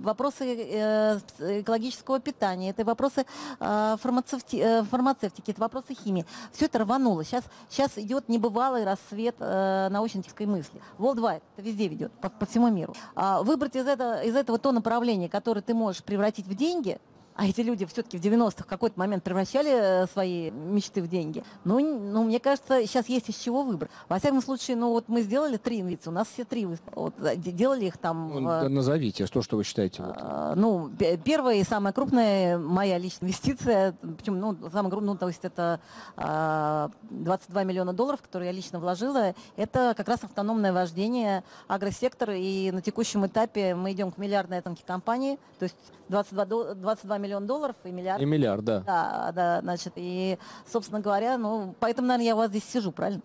вопросы 0.01 0.55
экологического 1.59 2.19
питания, 2.19 2.71
это 2.71 2.83
вопросы 2.83 3.23
фармацевти, 3.59 4.83
фармацевтики, 4.89 5.51
это 5.51 5.61
вопросы 5.61 5.93
химии. 5.93 6.25
Все 6.53 6.65
это 6.65 6.79
рвануло. 6.79 7.23
Сейчас, 7.23 7.43
сейчас 7.69 7.99
идет 7.99 8.29
небывалый 8.29 8.83
рассвет 8.83 9.35
научно-технической 9.39 10.47
мысли. 10.47 10.81
Worldwide, 10.97 11.43
это 11.55 11.61
везде 11.61 11.87
ведет, 11.87 12.11
по, 12.13 12.29
по 12.29 12.47
всему 12.47 12.69
миру 12.69 12.78
миру. 12.79 12.95
А 13.15 13.41
выбрать 13.43 13.75
из 13.75 13.87
этого, 13.87 14.23
из 14.23 14.35
этого 14.35 14.57
то 14.57 14.71
направление, 14.71 15.29
которое 15.29 15.61
ты 15.61 15.73
можешь 15.73 16.03
превратить 16.03 16.47
в 16.47 16.55
деньги, 16.55 16.99
а 17.39 17.47
эти 17.47 17.61
люди 17.61 17.85
все-таки 17.85 18.17
в 18.17 18.21
90-х 18.21 18.65
в 18.65 18.67
какой-то 18.67 18.99
момент 18.99 19.23
превращали 19.23 20.05
свои 20.11 20.51
мечты 20.51 21.01
в 21.01 21.07
деньги. 21.07 21.41
Ну, 21.63 21.79
ну, 21.79 22.25
мне 22.25 22.37
кажется, 22.37 22.85
сейчас 22.85 23.07
есть 23.07 23.29
из 23.29 23.37
чего 23.37 23.63
выбрать. 23.63 23.89
Во 24.09 24.19
всяком 24.19 24.41
случае, 24.41 24.75
ну 24.75 24.89
вот 24.89 25.07
мы 25.07 25.21
сделали 25.21 25.55
три 25.55 25.79
инвестиции, 25.79 26.09
у 26.09 26.13
нас 26.13 26.27
все 26.27 26.43
три 26.43 26.67
вот, 26.93 27.13
делали 27.37 27.85
их 27.85 27.97
там... 27.97 28.43
Ну, 28.43 28.69
назовите, 28.69 29.25
что, 29.25 29.41
что 29.41 29.55
вы 29.55 29.63
считаете? 29.63 30.03
Вот. 30.03 30.15
А, 30.19 30.53
ну, 30.55 30.91
первая 31.23 31.55
и 31.55 31.63
самая 31.63 31.93
крупная 31.93 32.57
моя 32.57 32.97
личная 32.97 33.29
инвестиция, 33.29 33.95
причем, 34.17 34.37
ну, 34.37 34.57
самая 34.69 34.91
крупная, 34.91 35.13
ну, 35.13 35.17
то 35.17 35.29
есть 35.29 35.45
это 35.45 35.79
22 36.17 37.63
миллиона 37.63 37.93
долларов, 37.93 38.21
которые 38.21 38.49
я 38.49 38.53
лично 38.53 38.81
вложила, 38.81 39.33
это 39.55 39.93
как 39.95 40.09
раз 40.09 40.25
автономное 40.25 40.73
вождение, 40.73 41.45
агросектор, 41.69 42.31
и 42.31 42.69
на 42.71 42.81
текущем 42.81 43.25
этапе 43.25 43.75
мы 43.75 43.93
идем 43.93 44.11
к 44.11 44.17
миллиардной 44.17 44.59
оценке 44.59 44.83
компании, 44.85 45.39
то 45.57 45.63
есть 45.63 45.77
22, 46.09 46.73
22 46.75 47.17
миллиона 47.17 47.28
долларов 47.47 47.75
и 47.83 47.91
миллиард. 47.91 48.21
И 48.21 48.25
миллиард, 48.25 48.63
да. 48.63 48.79
Да, 48.81 49.31
да, 49.33 49.61
значит, 49.61 49.93
и, 49.95 50.37
собственно 50.71 50.99
говоря, 50.99 51.37
ну, 51.37 51.75
поэтому, 51.79 52.07
наверное, 52.07 52.25
я 52.27 52.35
у 52.35 52.37
вас 52.37 52.49
здесь 52.49 52.63
сижу, 52.65 52.91
правильно? 52.91 53.21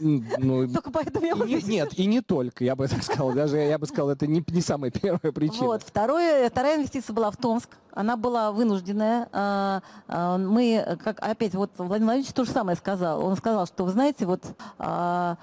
Ну, 0.00 0.68
только 0.72 0.90
поэтому 0.90 1.26
я 1.26 1.32
и, 1.58 1.62
Нет, 1.62 1.98
и 1.98 2.06
не 2.06 2.20
только, 2.20 2.64
я 2.64 2.76
бы 2.76 2.86
так 2.88 3.02
сказал. 3.02 3.32
Даже 3.32 3.58
я 3.58 3.78
бы 3.78 3.86
сказал, 3.86 4.10
это 4.10 4.26
не, 4.26 4.44
не 4.48 4.60
самая 4.60 4.90
первая 4.90 5.32
причина. 5.32 5.66
Вот, 5.66 5.82
второе, 5.82 6.48
вторая 6.48 6.76
инвестиция 6.76 7.14
была 7.14 7.30
в 7.30 7.36
Томск. 7.36 7.70
Она 7.92 8.16
была 8.16 8.52
вынужденная. 8.52 9.28
А, 9.32 9.82
а, 10.06 10.38
мы, 10.38 10.96
как 11.02 11.20
опять, 11.20 11.54
вот 11.54 11.72
Владимир 11.76 12.06
Владимирович 12.06 12.32
то 12.32 12.44
же 12.44 12.50
самое 12.50 12.76
сказал. 12.76 13.24
Он 13.24 13.36
сказал, 13.36 13.66
что, 13.66 13.84
вы 13.84 13.90
знаете, 13.90 14.26
вот 14.26 14.42
а, 14.78 15.36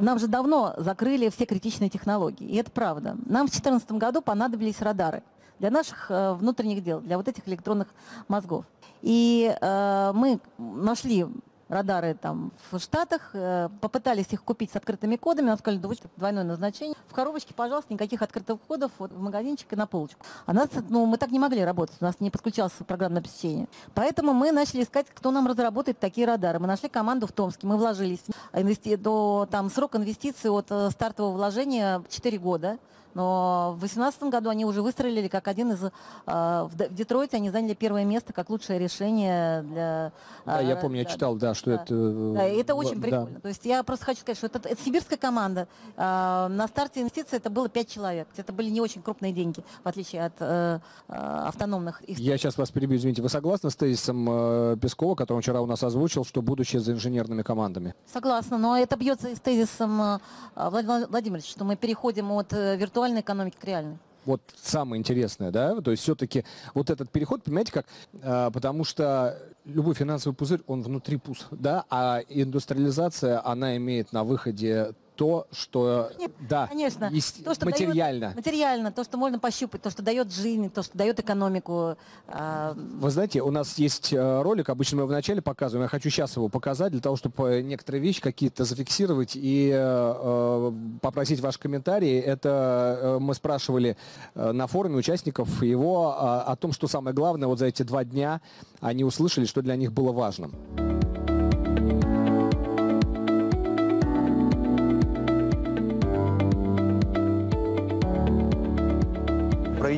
нам 0.00 0.18
же 0.18 0.28
давно 0.28 0.74
закрыли 0.76 1.28
все 1.28 1.44
критичные 1.44 1.90
технологии. 1.90 2.48
И 2.48 2.56
это 2.56 2.70
правда. 2.70 3.16
Нам 3.26 3.46
в 3.46 3.50
2014 3.50 3.92
году 3.92 4.22
понадобились 4.22 4.80
радары 4.80 5.22
для 5.58 5.70
наших 5.70 6.10
э, 6.10 6.32
внутренних 6.34 6.82
дел, 6.82 7.00
для 7.00 7.16
вот 7.16 7.28
этих 7.28 7.46
электронных 7.48 7.88
мозгов. 8.28 8.64
И 9.02 9.54
э, 9.60 10.12
мы 10.14 10.40
нашли 10.58 11.26
радары 11.68 12.14
там 12.14 12.52
в 12.70 12.78
Штатах, 12.78 13.30
э, 13.34 13.68
попытались 13.80 14.32
их 14.32 14.42
купить 14.42 14.72
с 14.72 14.76
открытыми 14.76 15.16
кодами, 15.16 15.46
нам 15.46 15.58
сказали, 15.58 15.80
вы 15.80 15.96
двойное 16.16 16.44
назначение. 16.44 16.96
В 17.06 17.14
коробочке, 17.14 17.54
пожалуйста, 17.54 17.92
никаких 17.92 18.22
открытых 18.22 18.60
кодов 18.62 18.90
вот, 18.98 19.12
в 19.12 19.20
магазинчик 19.20 19.72
и 19.72 19.76
на 19.76 19.86
полочку. 19.86 20.24
А 20.46 20.52
нас, 20.52 20.68
ну, 20.88 21.06
мы 21.06 21.18
так 21.18 21.30
не 21.30 21.38
могли 21.38 21.64
работать, 21.64 21.96
у 22.00 22.04
нас 22.04 22.16
не 22.20 22.30
подключалось 22.30 22.72
программное 22.86 23.20
обеспечение. 23.20 23.68
Поэтому 23.94 24.32
мы 24.32 24.52
начали 24.52 24.82
искать, 24.82 25.06
кто 25.14 25.30
нам 25.30 25.46
разработает 25.46 25.98
такие 25.98 26.26
радары. 26.26 26.58
Мы 26.58 26.66
нашли 26.66 26.88
команду 26.88 27.26
в 27.26 27.32
Томске, 27.32 27.66
мы 27.66 27.76
вложились. 27.76 28.24
Инвести... 28.52 28.96
До, 28.96 29.46
там, 29.50 29.70
срок 29.70 29.96
инвестиций 29.96 30.50
от 30.50 30.66
э, 30.70 30.90
стартового 30.90 31.36
вложения 31.36 32.02
4 32.08 32.38
года. 32.38 32.78
Но 33.18 33.72
в 33.72 33.80
2018 33.80 34.22
году 34.30 34.48
они 34.48 34.64
уже 34.64 34.80
выстрелили 34.80 35.26
как 35.26 35.48
один 35.48 35.72
из... 35.72 35.90
А, 36.24 36.66
в 36.66 36.76
Детройте 36.94 37.38
они 37.38 37.50
заняли 37.50 37.74
первое 37.74 38.04
место 38.04 38.32
как 38.32 38.48
лучшее 38.48 38.78
решение 38.78 39.62
для... 39.62 40.12
Да, 40.46 40.60
я 40.60 40.74
а, 40.74 40.76
помню, 40.76 40.98
я 40.98 41.04
читал, 41.04 41.34
да, 41.34 41.52
что 41.52 41.70
да. 41.70 41.82
это... 41.82 42.34
Да, 42.34 42.44
это 42.44 42.76
очень 42.76 43.02
прикольно. 43.02 43.26
Да. 43.34 43.40
То 43.40 43.48
есть 43.48 43.64
я 43.64 43.82
просто 43.82 44.04
хочу 44.04 44.20
сказать, 44.20 44.38
что 44.38 44.46
это, 44.46 44.60
это 44.68 44.80
сибирская 44.80 45.18
команда. 45.18 45.66
А, 45.96 46.46
на 46.48 46.68
старте 46.68 47.00
инвестиций 47.00 47.38
это 47.38 47.50
было 47.50 47.68
5 47.68 47.90
человек. 47.90 48.28
Это 48.36 48.52
были 48.52 48.70
не 48.70 48.80
очень 48.80 49.02
крупные 49.02 49.32
деньги, 49.32 49.64
в 49.82 49.88
отличие 49.88 50.24
от 50.24 50.34
э, 50.38 50.78
автономных. 51.08 52.00
Я 52.06 52.38
сейчас 52.38 52.56
вас 52.56 52.70
перебью, 52.70 52.98
извините. 52.98 53.20
Вы 53.20 53.30
согласны 53.30 53.70
с 53.70 53.74
тезисом 53.74 54.28
э, 54.30 54.76
Пескова, 54.80 55.16
который 55.16 55.38
он 55.38 55.42
вчера 55.42 55.60
у 55.60 55.66
нас 55.66 55.82
озвучил, 55.82 56.24
что 56.24 56.40
будущее 56.40 56.80
за 56.80 56.92
инженерными 56.92 57.42
командами? 57.42 57.96
Согласна, 58.12 58.58
но 58.58 58.78
это 58.78 58.96
бьется 58.96 59.34
с 59.34 59.40
тезисом 59.40 60.00
э, 60.00 60.18
Владимира 60.54 61.08
Владимировича, 61.08 61.50
что 61.50 61.64
мы 61.64 61.74
переходим 61.74 62.30
от 62.30 62.52
виртуального 62.52 63.07
виртуальной 63.08 63.20
экономики 63.20 63.56
к 63.58 63.64
реальной 63.64 63.98
вот 64.24 64.42
самое 64.62 65.00
интересное, 65.00 65.50
да, 65.50 65.80
то 65.80 65.90
есть 65.90 66.02
все-таки 66.02 66.44
вот 66.74 66.90
этот 66.90 67.08
переход, 67.08 67.42
понимаете 67.42 67.72
как, 67.72 67.86
а, 68.22 68.50
потому 68.50 68.84
что 68.84 69.38
любой 69.64 69.94
финансовый 69.94 70.34
пузырь, 70.34 70.60
он 70.66 70.82
внутри 70.82 71.16
пуст, 71.16 71.46
да, 71.50 71.86
а 71.88 72.20
индустриализация, 72.28 73.40
она 73.42 73.78
имеет 73.78 74.12
на 74.12 74.24
выходе 74.24 74.92
то, 75.18 75.48
что 75.50 76.12
Нет, 76.16 76.30
да, 76.48 76.68
конечно. 76.68 77.10
Есть 77.10 77.44
то, 77.44 77.52
что 77.52 77.66
материально. 77.66 78.26
Дает, 78.26 78.36
материально, 78.36 78.92
то, 78.92 79.02
что 79.02 79.18
можно 79.18 79.40
пощупать, 79.40 79.82
то, 79.82 79.90
что 79.90 80.00
дает 80.00 80.32
жизнь, 80.32 80.70
то, 80.70 80.84
что 80.84 80.96
дает 80.96 81.18
экономику. 81.18 81.96
Э... 82.28 82.72
Вы 82.76 83.10
знаете, 83.10 83.42
у 83.42 83.50
нас 83.50 83.78
есть 83.78 84.12
э, 84.12 84.42
ролик, 84.42 84.68
обычно 84.68 84.98
мы 84.98 85.00
его 85.02 85.08
вначале 85.08 85.42
показываем, 85.42 85.82
я 85.82 85.88
хочу 85.88 86.08
сейчас 86.08 86.36
его 86.36 86.48
показать, 86.48 86.92
для 86.92 87.00
того, 87.00 87.16
чтобы 87.16 87.62
некоторые 87.64 88.00
вещи 88.00 88.20
какие-то 88.20 88.64
зафиксировать 88.64 89.32
и 89.34 89.70
э, 89.74 89.76
э 89.76 90.72
попросить 91.02 91.40
ваши 91.40 91.58
комментарии. 91.58 92.16
Это 92.20 92.98
э, 93.02 93.18
мы 93.18 93.34
спрашивали 93.34 93.96
э, 94.36 94.52
на 94.52 94.68
форуме 94.68 94.96
участников 94.96 95.62
его 95.64 96.14
э, 96.16 96.50
о 96.52 96.54
том, 96.54 96.72
что 96.72 96.86
самое 96.86 97.14
главное 97.14 97.48
вот 97.48 97.58
за 97.58 97.66
эти 97.66 97.82
два 97.82 98.04
дня 98.04 98.40
они 98.80 99.02
услышали, 99.02 99.46
что 99.46 99.62
для 99.62 99.74
них 99.74 99.92
было 99.92 100.12
важным. 100.12 100.54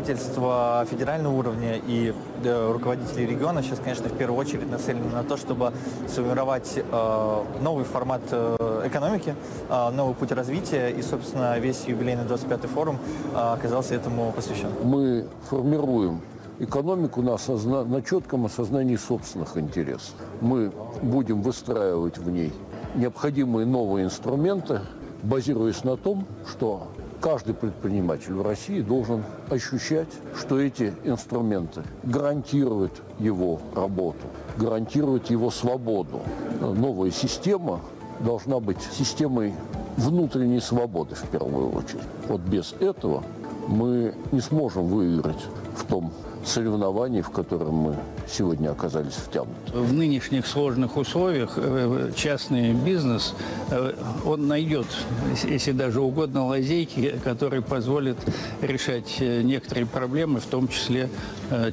Правительство 0.00 0.86
федерального 0.90 1.34
уровня 1.34 1.76
и 1.76 2.14
э, 2.42 2.72
руководители 2.72 3.22
региона 3.22 3.62
сейчас, 3.62 3.80
конечно, 3.80 4.08
в 4.08 4.16
первую 4.16 4.38
очередь 4.40 4.70
нацелены 4.70 5.10
на 5.12 5.22
то, 5.22 5.36
чтобы 5.36 5.72
сформировать 6.08 6.72
э, 6.76 7.44
новый 7.60 7.84
формат 7.84 8.22
э, 8.30 8.82
экономики, 8.86 9.34
новый 9.68 10.14
путь 10.14 10.32
развития. 10.32 10.88
И, 10.88 11.02
собственно, 11.02 11.58
весь 11.58 11.84
юбилейный 11.84 12.24
25-й 12.24 12.68
форум 12.68 12.98
оказался 13.34 13.94
этому 13.94 14.32
посвящен. 14.32 14.70
Мы 14.82 15.26
формируем 15.48 16.22
экономику 16.58 17.20
на, 17.22 17.34
осозна... 17.34 17.84
на 17.84 18.02
четком 18.02 18.46
осознании 18.46 18.96
собственных 18.96 19.56
интересов. 19.58 20.14
Мы 20.40 20.72
будем 21.02 21.42
выстраивать 21.42 22.18
в 22.18 22.30
ней 22.30 22.52
необходимые 22.94 23.66
новые 23.66 24.06
инструменты, 24.06 24.80
базируясь 25.22 25.84
на 25.84 25.96
том, 25.96 26.26
что 26.50 26.88
каждый 27.20 27.54
предприниматель 27.54 28.32
в 28.32 28.42
России 28.42 28.80
должен 28.80 29.22
ощущать, 29.48 30.08
что 30.38 30.58
эти 30.60 30.94
инструменты 31.04 31.82
гарантируют 32.02 33.02
его 33.18 33.60
работу, 33.74 34.26
гарантируют 34.56 35.30
его 35.30 35.50
свободу. 35.50 36.22
Новая 36.60 37.10
система 37.10 37.80
должна 38.20 38.60
быть 38.60 38.78
системой 38.80 39.54
внутренней 39.96 40.60
свободы 40.60 41.14
в 41.14 41.26
первую 41.28 41.70
очередь. 41.70 42.02
Вот 42.28 42.40
без 42.40 42.74
этого 42.80 43.22
мы 43.68 44.14
не 44.32 44.40
сможем 44.40 44.86
выиграть 44.86 45.44
в 45.76 45.84
том 45.84 46.12
соревнований, 46.44 47.22
в 47.22 47.30
котором 47.30 47.74
мы 47.74 47.96
сегодня 48.28 48.70
оказались 48.70 49.14
втянуты. 49.14 49.72
В 49.72 49.92
нынешних 49.92 50.46
сложных 50.46 50.96
условиях 50.96 51.54
э, 51.56 52.12
частный 52.16 52.72
бизнес, 52.72 53.34
э, 53.70 53.92
он 54.24 54.48
найдет, 54.48 54.86
если 55.44 55.72
даже 55.72 56.00
угодно, 56.00 56.46
лазейки, 56.46 57.18
которые 57.24 57.62
позволят 57.62 58.18
решать 58.62 59.16
э, 59.20 59.42
некоторые 59.42 59.86
проблемы, 59.86 60.40
в 60.40 60.46
том 60.46 60.68
числе 60.68 61.08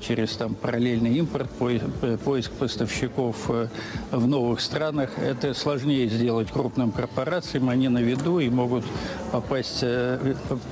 через 0.02 0.36
там, 0.36 0.56
параллельный 0.56 1.18
импорт, 1.18 1.50
поиск 2.24 2.52
поставщиков 2.52 3.50
в 4.12 4.28
новых 4.28 4.62
странах. 4.62 5.12
Это 5.20 5.54
сложнее 5.54 6.08
сделать 6.08 6.52
крупным 6.52 6.92
корпорациям, 6.92 7.70
они 7.70 7.88
на 7.88 8.00
виду 8.00 8.40
и 8.40 8.50
могут 8.50 8.86
попасть 9.32 9.84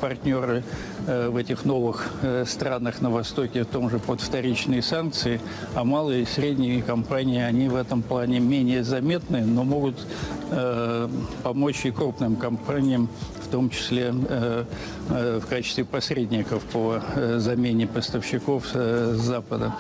партнеры 0.02 0.64
в 1.06 1.36
этих 1.38 1.66
новых 1.66 2.12
странах 2.46 3.02
на 3.02 3.10
Востоке, 3.10 3.64
в 3.64 3.68
том 3.68 3.90
же 3.90 4.00
под 4.00 4.22
вторичные 4.22 4.82
санкции, 4.82 5.40
а 5.74 5.84
малые 5.84 6.24
и 6.24 6.26
средние 6.26 6.82
компании, 6.82 7.42
они 7.42 7.70
в 7.70 7.76
этом 7.76 8.02
плане 8.02 8.40
менее 8.40 8.84
заметны, 8.84 9.46
но 9.46 9.64
могут 9.64 9.96
э, 10.52 11.10
помочь 11.44 11.86
и 11.86 11.92
крупным 11.92 12.36
компаниям, 12.36 13.10
в 13.46 13.48
том 13.48 13.70
числе 13.70 14.14
э, 14.14 14.66
э, 15.10 15.40
в 15.40 15.48
качестве 15.48 15.86
посредников 15.86 16.64
по 16.64 17.00
э, 17.16 17.38
замене 17.40 17.88
поставщиков 17.88 18.66
с 18.74 19.16
Запада. 19.16 19.74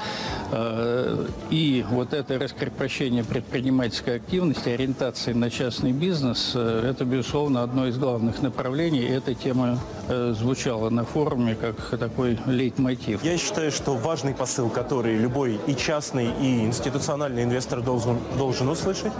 И 1.50 1.86
вот 1.90 2.14
это 2.14 2.38
раскрепощение 2.40 3.24
предпринимательской 3.24 4.18
активности, 4.18 4.70
ориентации 4.70 5.34
на 5.34 5.50
частный 5.50 5.92
бизнес, 5.92 6.56
это, 6.56 7.04
безусловно, 7.04 7.64
одно 7.64 7.88
из 7.88 7.98
главных 7.98 8.42
направлений. 8.42 9.04
Эта 9.04 9.34
тема 9.34 9.80
звучала 10.08 10.90
на 10.90 11.04
форуме 11.04 11.56
как 11.56 11.98
такой 12.00 12.38
лейтмотив. 12.46 13.24
Я 13.24 13.38
считаю, 13.38 13.72
что 13.72 13.96
важный 13.96 14.34
посыл, 14.34 14.70
который 14.70 15.18
любой 15.18 15.60
и 15.68 15.76
частный, 15.76 16.30
и 16.42 16.66
институциональный 16.66 17.44
инвестор 17.44 17.82
должен, 17.82 18.18
должен 18.38 18.70
услышать, 18.70 19.14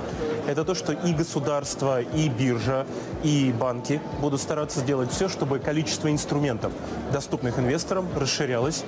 это 0.48 0.64
то, 0.64 0.76
что 0.76 0.94
и 0.94 1.14
государство, 1.14 2.02
и 2.02 2.30
биржа, 2.30 2.86
и 3.24 3.54
банки 3.58 4.02
будут 4.22 4.42
стараться 4.42 4.80
сделать 4.80 5.12
все, 5.12 5.30
чтобы 5.30 5.60
количество 5.60 6.12
инструментов, 6.12 6.72
доступных 7.12 7.60
инвесторам, 7.60 8.08
расширялось. 8.16 8.84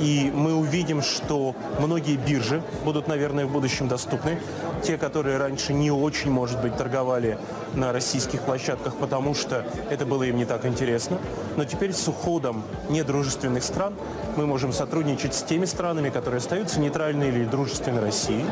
И 0.00 0.30
мы 0.34 0.54
увидим, 0.54 1.02
что 1.02 1.54
многие 1.78 2.16
биржи 2.16 2.62
будут, 2.84 3.08
наверное, 3.08 3.46
в 3.46 3.52
будущем 3.52 3.88
доступны. 3.88 4.38
Те, 4.82 4.98
которые 4.98 5.38
раньше 5.38 5.72
не 5.72 5.90
очень, 5.90 6.30
может 6.30 6.60
быть, 6.60 6.76
торговали 6.76 7.38
на 7.74 7.92
российских 7.92 8.42
площадках, 8.42 8.94
потому 8.96 9.34
что 9.34 9.64
это 9.90 10.04
было 10.04 10.24
им 10.24 10.36
не 10.36 10.44
так 10.44 10.66
интересно. 10.66 11.18
Но 11.56 11.64
теперь 11.64 11.92
с 11.92 12.06
уходом 12.08 12.62
недружественных 12.88 13.62
стран 13.62 13.94
мы 14.36 14.46
можем 14.46 14.72
сотрудничать 14.72 15.34
с 15.34 15.42
теми 15.42 15.64
странами, 15.64 16.10
которые 16.10 16.38
остаются 16.38 16.80
нейтральны 16.80 17.24
или 17.24 17.44
дружественны 17.44 18.00
России. 18.00 18.44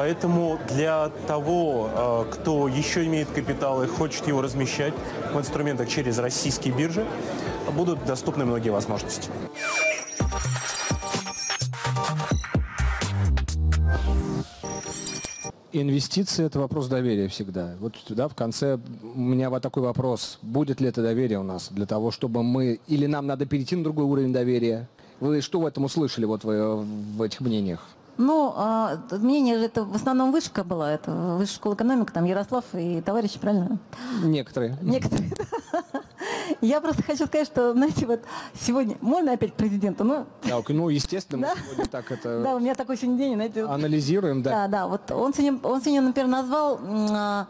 Поэтому 0.00 0.58
для 0.66 1.10
того, 1.26 1.90
э, 1.92 2.24
кто 2.32 2.68
еще 2.68 3.04
имеет 3.04 3.28
капитал 3.28 3.82
и 3.82 3.86
хочет 3.86 4.26
его 4.26 4.40
размещать 4.40 4.94
в 5.34 5.38
инструментах 5.38 5.90
через 5.90 6.16
российские 6.16 6.72
биржи, 6.72 7.04
будут 7.76 8.02
доступны 8.06 8.46
многие 8.46 8.70
возможности. 8.70 9.28
Инвестиции– 15.70 16.44
это 16.46 16.60
вопрос 16.60 16.88
доверия 16.88 17.28
всегда. 17.28 17.74
Вот 17.78 17.92
да, 18.08 18.28
в 18.28 18.34
конце 18.34 18.78
у 19.02 19.20
меня 19.20 19.50
вот 19.50 19.62
такой 19.62 19.82
вопрос. 19.82 20.38
Будет 20.40 20.80
ли 20.80 20.88
это 20.88 21.02
доверие 21.02 21.40
у 21.40 21.44
нас 21.44 21.68
для 21.70 21.84
того, 21.84 22.10
чтобы 22.10 22.42
мы... 22.42 22.80
Или 22.86 23.04
нам 23.04 23.26
надо 23.26 23.44
перейти 23.44 23.76
на 23.76 23.84
другой 23.84 24.06
уровень 24.06 24.32
доверия? 24.32 24.88
Вы 25.20 25.42
что 25.42 25.60
в 25.60 25.66
этом 25.66 25.84
услышали 25.84 26.24
вот 26.24 26.42
в, 26.42 26.86
в 26.86 27.20
этих 27.20 27.42
мнениях? 27.42 27.86
Ну, 28.16 28.52
а, 28.56 28.98
мнение 29.12 29.58
же 29.58 29.64
это 29.64 29.84
в 29.84 29.94
основном 29.94 30.32
вышка 30.32 30.62
была, 30.64 30.92
это 30.92 31.10
высшая 31.10 31.54
школа 31.54 31.74
экономики, 31.74 32.10
там 32.12 32.24
Ярослав 32.24 32.64
и 32.74 33.00
товарищи, 33.00 33.38
правильно? 33.38 33.78
Некоторые. 34.22 34.76
Некоторые. 34.82 35.30
Я 36.60 36.80
просто 36.80 37.02
хочу 37.02 37.26
сказать, 37.26 37.46
что, 37.46 37.72
знаете, 37.72 38.06
вот 38.06 38.20
сегодня, 38.54 38.96
можно 39.00 39.32
опять 39.32 39.54
президента, 39.54 40.04
ну... 40.04 40.26
Да, 40.44 40.60
ну, 40.68 40.88
естественно, 40.88 41.48
мы 41.54 41.62
сегодня 41.62 41.86
так 41.86 42.10
это... 42.12 42.42
Да, 42.44 42.56
у 42.56 42.58
меня 42.58 42.74
такой 42.74 42.96
сегодня 42.96 43.18
день, 43.18 43.34
знаете... 43.34 43.64
Анализируем, 43.64 44.42
да. 44.42 44.50
Да, 44.50 44.68
да, 44.68 44.86
вот 44.86 45.10
он 45.10 45.32
сегодня, 45.32 45.58
он 45.62 45.80
сегодня 45.80 46.02
например, 46.02 46.28
назвал 46.28 46.78
а, 46.82 47.46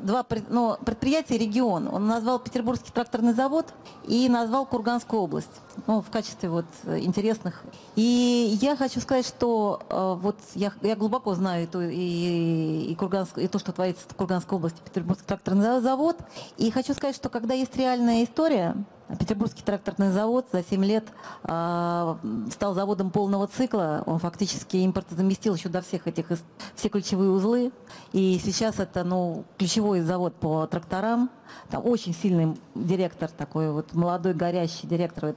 два 0.00 0.26
ну, 0.50 0.76
предприятия 0.84 1.38
регион. 1.38 1.88
Он 1.88 2.06
назвал 2.06 2.38
Петербургский 2.38 2.92
тракторный 2.92 3.32
завод 3.32 3.72
и 4.06 4.28
назвал 4.28 4.66
Курганскую 4.66 5.22
область 5.22 5.60
ну, 5.86 6.02
в 6.02 6.10
качестве 6.10 6.50
вот 6.50 6.66
интересных. 6.84 7.62
И 7.96 8.58
я 8.60 8.76
хочу 8.76 9.00
сказать, 9.00 9.26
что 9.26 9.80
э, 9.88 10.16
вот 10.20 10.36
я, 10.54 10.72
я 10.82 10.96
глубоко 10.96 11.34
знаю 11.34 11.64
и, 11.64 11.66
то, 11.66 11.80
и, 11.80 12.88
и, 12.90 12.94
Курганск, 12.94 13.38
и 13.38 13.48
то, 13.48 13.58
что 13.58 13.72
творится 13.72 14.04
в 14.08 14.14
Курганской 14.14 14.58
области, 14.58 14.80
Петербургский 14.84 15.26
тракторный 15.26 15.80
завод. 15.80 16.16
И 16.58 16.70
хочу 16.70 16.92
сказать, 16.92 17.16
что 17.16 17.28
когда 17.30 17.54
есть 17.54 17.76
реальная 17.76 18.24
история, 18.24 18.76
Петербургский 19.16 19.62
тракторный 19.62 20.10
завод 20.10 20.46
за 20.52 20.62
7 20.62 20.84
лет 20.84 21.04
э, 21.44 22.16
стал 22.52 22.74
заводом 22.74 23.10
полного 23.10 23.46
цикла. 23.46 24.02
Он 24.06 24.18
фактически 24.18 24.76
импорт 24.78 25.06
заместил 25.10 25.54
еще 25.54 25.68
до 25.68 25.80
всех 25.80 26.06
этих 26.06 26.26
все 26.74 26.88
ключевые 26.88 27.30
узлы. 27.30 27.72
И 28.12 28.38
сейчас 28.44 28.78
это 28.78 29.04
ну, 29.04 29.44
ключевой 29.56 30.00
завод 30.02 30.34
по 30.34 30.66
тракторам. 30.66 31.30
Там 31.70 31.86
очень 31.86 32.14
сильный 32.14 32.56
директор 32.74 33.30
такой, 33.30 33.72
вот 33.72 33.94
молодой 33.94 34.34
горящий 34.34 34.86
директор. 34.86 35.34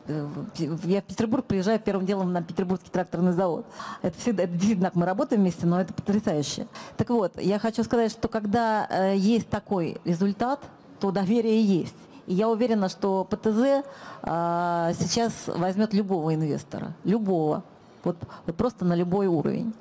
Я 0.58 1.02
в 1.02 1.06
Петербург 1.06 1.46
приезжаю 1.46 1.80
первым 1.80 2.06
делом 2.06 2.34
на 2.34 2.42
Петербургский 2.42 2.90
тракторный 2.90 3.32
завод. 3.32 3.66
Это 4.02 4.18
всегда, 4.18 4.44
это 4.44 4.54
действительно, 4.54 4.92
мы 4.94 5.06
работаем 5.06 5.42
вместе, 5.42 5.66
но 5.66 5.80
это 5.80 5.94
потрясающе. 5.94 6.68
Так 6.98 7.10
вот, 7.10 7.40
я 7.40 7.60
хочу 7.60 7.84
сказать, 7.84 8.12
что 8.12 8.28
когда 8.28 8.88
э, 8.90 9.16
есть 9.18 9.50
такой 9.50 10.00
результат, 10.04 10.60
то 11.00 11.12
доверие 11.12 11.64
есть. 11.64 11.96
Я 12.32 12.48
уверена, 12.48 12.88
что 12.88 13.26
ПТЗ 13.26 13.84
а, 14.24 14.94
сейчас 14.98 15.34
возьмет 15.48 15.94
любого 15.94 16.34
инвестора, 16.34 16.94
любого, 17.04 17.64
вот, 18.06 18.16
вот 18.46 18.56
просто 18.56 18.86
на 18.86 18.96
любой 18.96 19.28
уровень. 19.28 19.74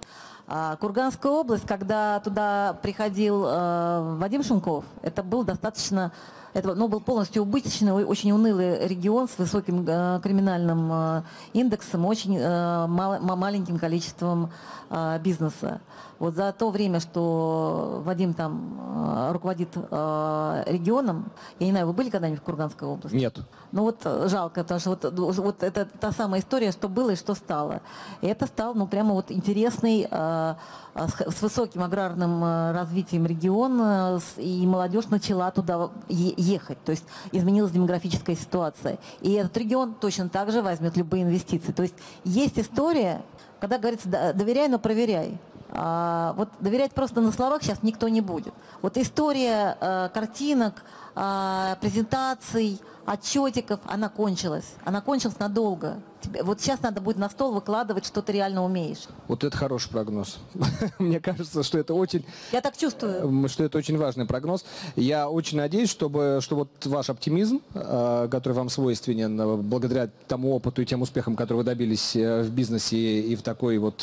А 0.52 0.74
Курганская 0.74 1.30
область, 1.30 1.64
когда 1.64 2.18
туда 2.18 2.76
приходил 2.82 3.44
э, 3.46 4.16
Вадим 4.18 4.42
Шумков, 4.42 4.84
это 5.00 5.22
был 5.22 5.44
достаточно, 5.44 6.10
это 6.54 6.74
ну, 6.74 6.88
был 6.88 6.98
полностью 6.98 7.44
убыточный, 7.44 7.92
очень 7.92 8.32
унылый 8.32 8.88
регион 8.88 9.28
с 9.28 9.38
высоким 9.38 9.84
э, 9.86 10.18
криминальным 10.20 10.90
э, 10.92 11.22
индексом, 11.52 12.04
очень 12.04 12.36
мал, 12.40 13.20
маленьким 13.20 13.78
количеством 13.78 14.50
бизнеса. 15.20 15.80
Вот 16.18 16.34
за 16.34 16.52
то 16.52 16.70
время, 16.70 16.98
что 16.98 18.02
Вадим 18.04 18.34
там 18.34 19.30
руководит 19.32 19.74
регионом, 19.76 21.30
я 21.60 21.66
не 21.66 21.70
знаю, 21.70 21.86
вы 21.86 21.92
были 21.92 22.10
когда-нибудь 22.10 22.40
в 22.40 22.42
Курганской 22.42 22.88
области? 22.88 23.14
Нет. 23.14 23.38
Ну 23.70 23.84
вот 23.84 24.02
жалко, 24.28 24.62
потому 24.64 24.80
что 24.80 24.90
вот, 24.90 25.36
вот 25.38 25.62
это 25.62 25.86
та 25.86 26.10
самая 26.10 26.40
история, 26.40 26.72
что 26.72 26.88
было 26.88 27.10
и 27.10 27.16
что 27.16 27.34
стало. 27.34 27.82
И 28.20 28.26
это 28.26 28.46
стал, 28.46 28.74
ну 28.74 28.88
прямо 28.88 29.14
вот 29.14 29.30
интересный, 29.30 30.08
э, 30.10 30.39
с, 30.94 31.36
с 31.36 31.42
высоким 31.42 31.82
аграрным 31.82 32.42
э, 32.44 32.72
развитием 32.72 33.26
регион, 33.26 33.80
э, 33.80 34.18
и 34.38 34.66
молодежь 34.66 35.06
начала 35.06 35.50
туда 35.50 35.90
ехать. 36.08 36.82
То 36.84 36.92
есть 36.92 37.04
изменилась 37.32 37.72
демографическая 37.72 38.36
ситуация. 38.36 38.98
И 39.20 39.32
этот 39.32 39.56
регион 39.56 39.94
точно 39.94 40.28
так 40.28 40.50
же 40.50 40.62
возьмет 40.62 40.96
любые 40.96 41.22
инвестиции. 41.24 41.72
То 41.72 41.82
есть 41.82 41.94
есть 42.24 42.58
история, 42.58 43.22
когда 43.60 43.78
говорится, 43.78 44.08
доверяй, 44.34 44.68
но 44.68 44.78
проверяй. 44.78 45.38
А, 45.72 46.34
вот 46.36 46.48
доверять 46.60 46.92
просто 46.92 47.20
на 47.20 47.32
словах 47.32 47.62
сейчас 47.62 47.82
никто 47.82 48.08
не 48.08 48.20
будет. 48.20 48.54
Вот 48.82 48.96
история 48.96 49.76
э, 49.80 50.08
картинок, 50.12 50.82
э, 51.14 51.76
презентаций, 51.80 52.80
отчетиков, 53.06 53.80
она 53.86 54.08
кончилась. 54.08 54.74
Она 54.84 55.00
кончилась 55.00 55.38
надолго. 55.38 56.02
Тебе, 56.20 56.42
вот 56.42 56.60
сейчас 56.60 56.82
надо 56.82 57.00
будет 57.00 57.16
на 57.16 57.30
стол 57.30 57.52
выкладывать, 57.52 58.04
что 58.04 58.20
ты 58.20 58.32
реально 58.32 58.62
умеешь. 58.62 59.08
Вот 59.26 59.42
это 59.42 59.56
хороший 59.56 59.90
прогноз. 59.90 60.38
Мне 60.98 61.18
кажется, 61.18 61.62
что 61.62 61.78
это 61.78 61.94
очень... 61.94 62.26
Я 62.52 62.60
так 62.60 62.76
чувствую. 62.76 63.48
Что 63.48 63.64
это 63.64 63.78
очень 63.78 63.96
важный 63.96 64.26
прогноз. 64.26 64.66
Я 64.96 65.30
очень 65.30 65.56
надеюсь, 65.56 65.88
чтобы, 65.88 66.40
что 66.42 66.56
вот 66.56 66.68
ваш 66.84 67.08
оптимизм, 67.08 67.62
э, 67.72 68.28
который 68.30 68.52
вам 68.52 68.68
свойственен 68.68 69.40
э, 69.40 69.56
благодаря 69.56 70.10
тому 70.28 70.54
опыту 70.54 70.82
и 70.82 70.84
тем 70.84 71.00
успехам, 71.00 71.36
которые 71.36 71.58
вы 71.58 71.64
добились 71.64 72.14
э, 72.14 72.42
в 72.42 72.50
бизнесе 72.50 73.20
и 73.20 73.34
в 73.34 73.42
такой 73.42 73.78
вот 73.78 74.02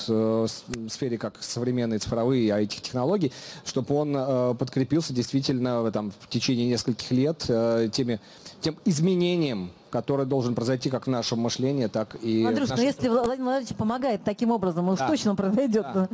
сфере, 0.90 1.18
как 1.20 1.36
современные 1.42 2.00
цифровые 2.00 2.50
IT-технологии, 2.50 3.32
чтобы 3.64 3.94
он 3.96 4.58
подкрепился 4.58 5.14
действительно 5.14 5.92
там, 5.92 6.12
в 6.20 6.30
течение 6.30 6.68
нескольких 6.68 6.97
лет 7.12 7.40
теми, 7.92 8.20
тем 8.62 8.78
изменением, 8.86 9.72
который 9.90 10.26
должен 10.26 10.56
произойти 10.56 10.90
как 10.90 11.08
в 11.08 11.10
нашем 11.10 11.40
мышлении, 11.40 11.88
так 11.88 12.16
и 12.22 12.44
Андрюш, 12.44 12.70
нашем... 12.70 12.84
ну 12.84 12.92
если 12.92 13.08
Владимир 13.08 13.44
Владимирович 13.44 13.76
помогает 13.76 14.24
таким 14.24 14.52
образом, 14.52 14.90
он 14.90 14.96
да. 14.96 15.08
точно 15.08 15.36
произойдет. 15.36 15.86
Да. 15.94 16.10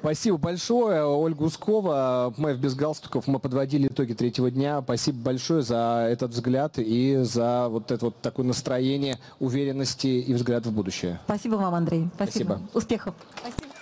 Спасибо 0.00 0.36
большое, 0.36 1.04
Ольга 1.04 1.42
Ускова. 1.44 2.34
Мы 2.36 2.54
в 2.54 2.58
«Без 2.58 2.74
галстуков» 2.74 3.26
мы 3.26 3.38
подводили 3.38 3.88
итоги 3.88 4.12
третьего 4.12 4.50
дня. 4.50 4.82
Спасибо 4.82 5.18
большое 5.18 5.62
за 5.62 6.06
этот 6.10 6.32
взгляд 6.32 6.78
и 6.78 7.20
за 7.22 7.68
вот 7.68 7.90
это 7.90 8.06
вот 8.06 8.20
такое 8.20 8.44
настроение 8.44 9.18
уверенности 9.40 10.06
и 10.06 10.34
взгляд 10.34 10.66
в 10.66 10.72
будущее. 10.72 11.20
Спасибо 11.24 11.54
вам, 11.54 11.74
Андрей. 11.74 12.08
Спасибо. 12.14 12.60
Спасибо. 12.60 12.78
Успехов. 12.78 13.14
Спасибо. 13.38 13.74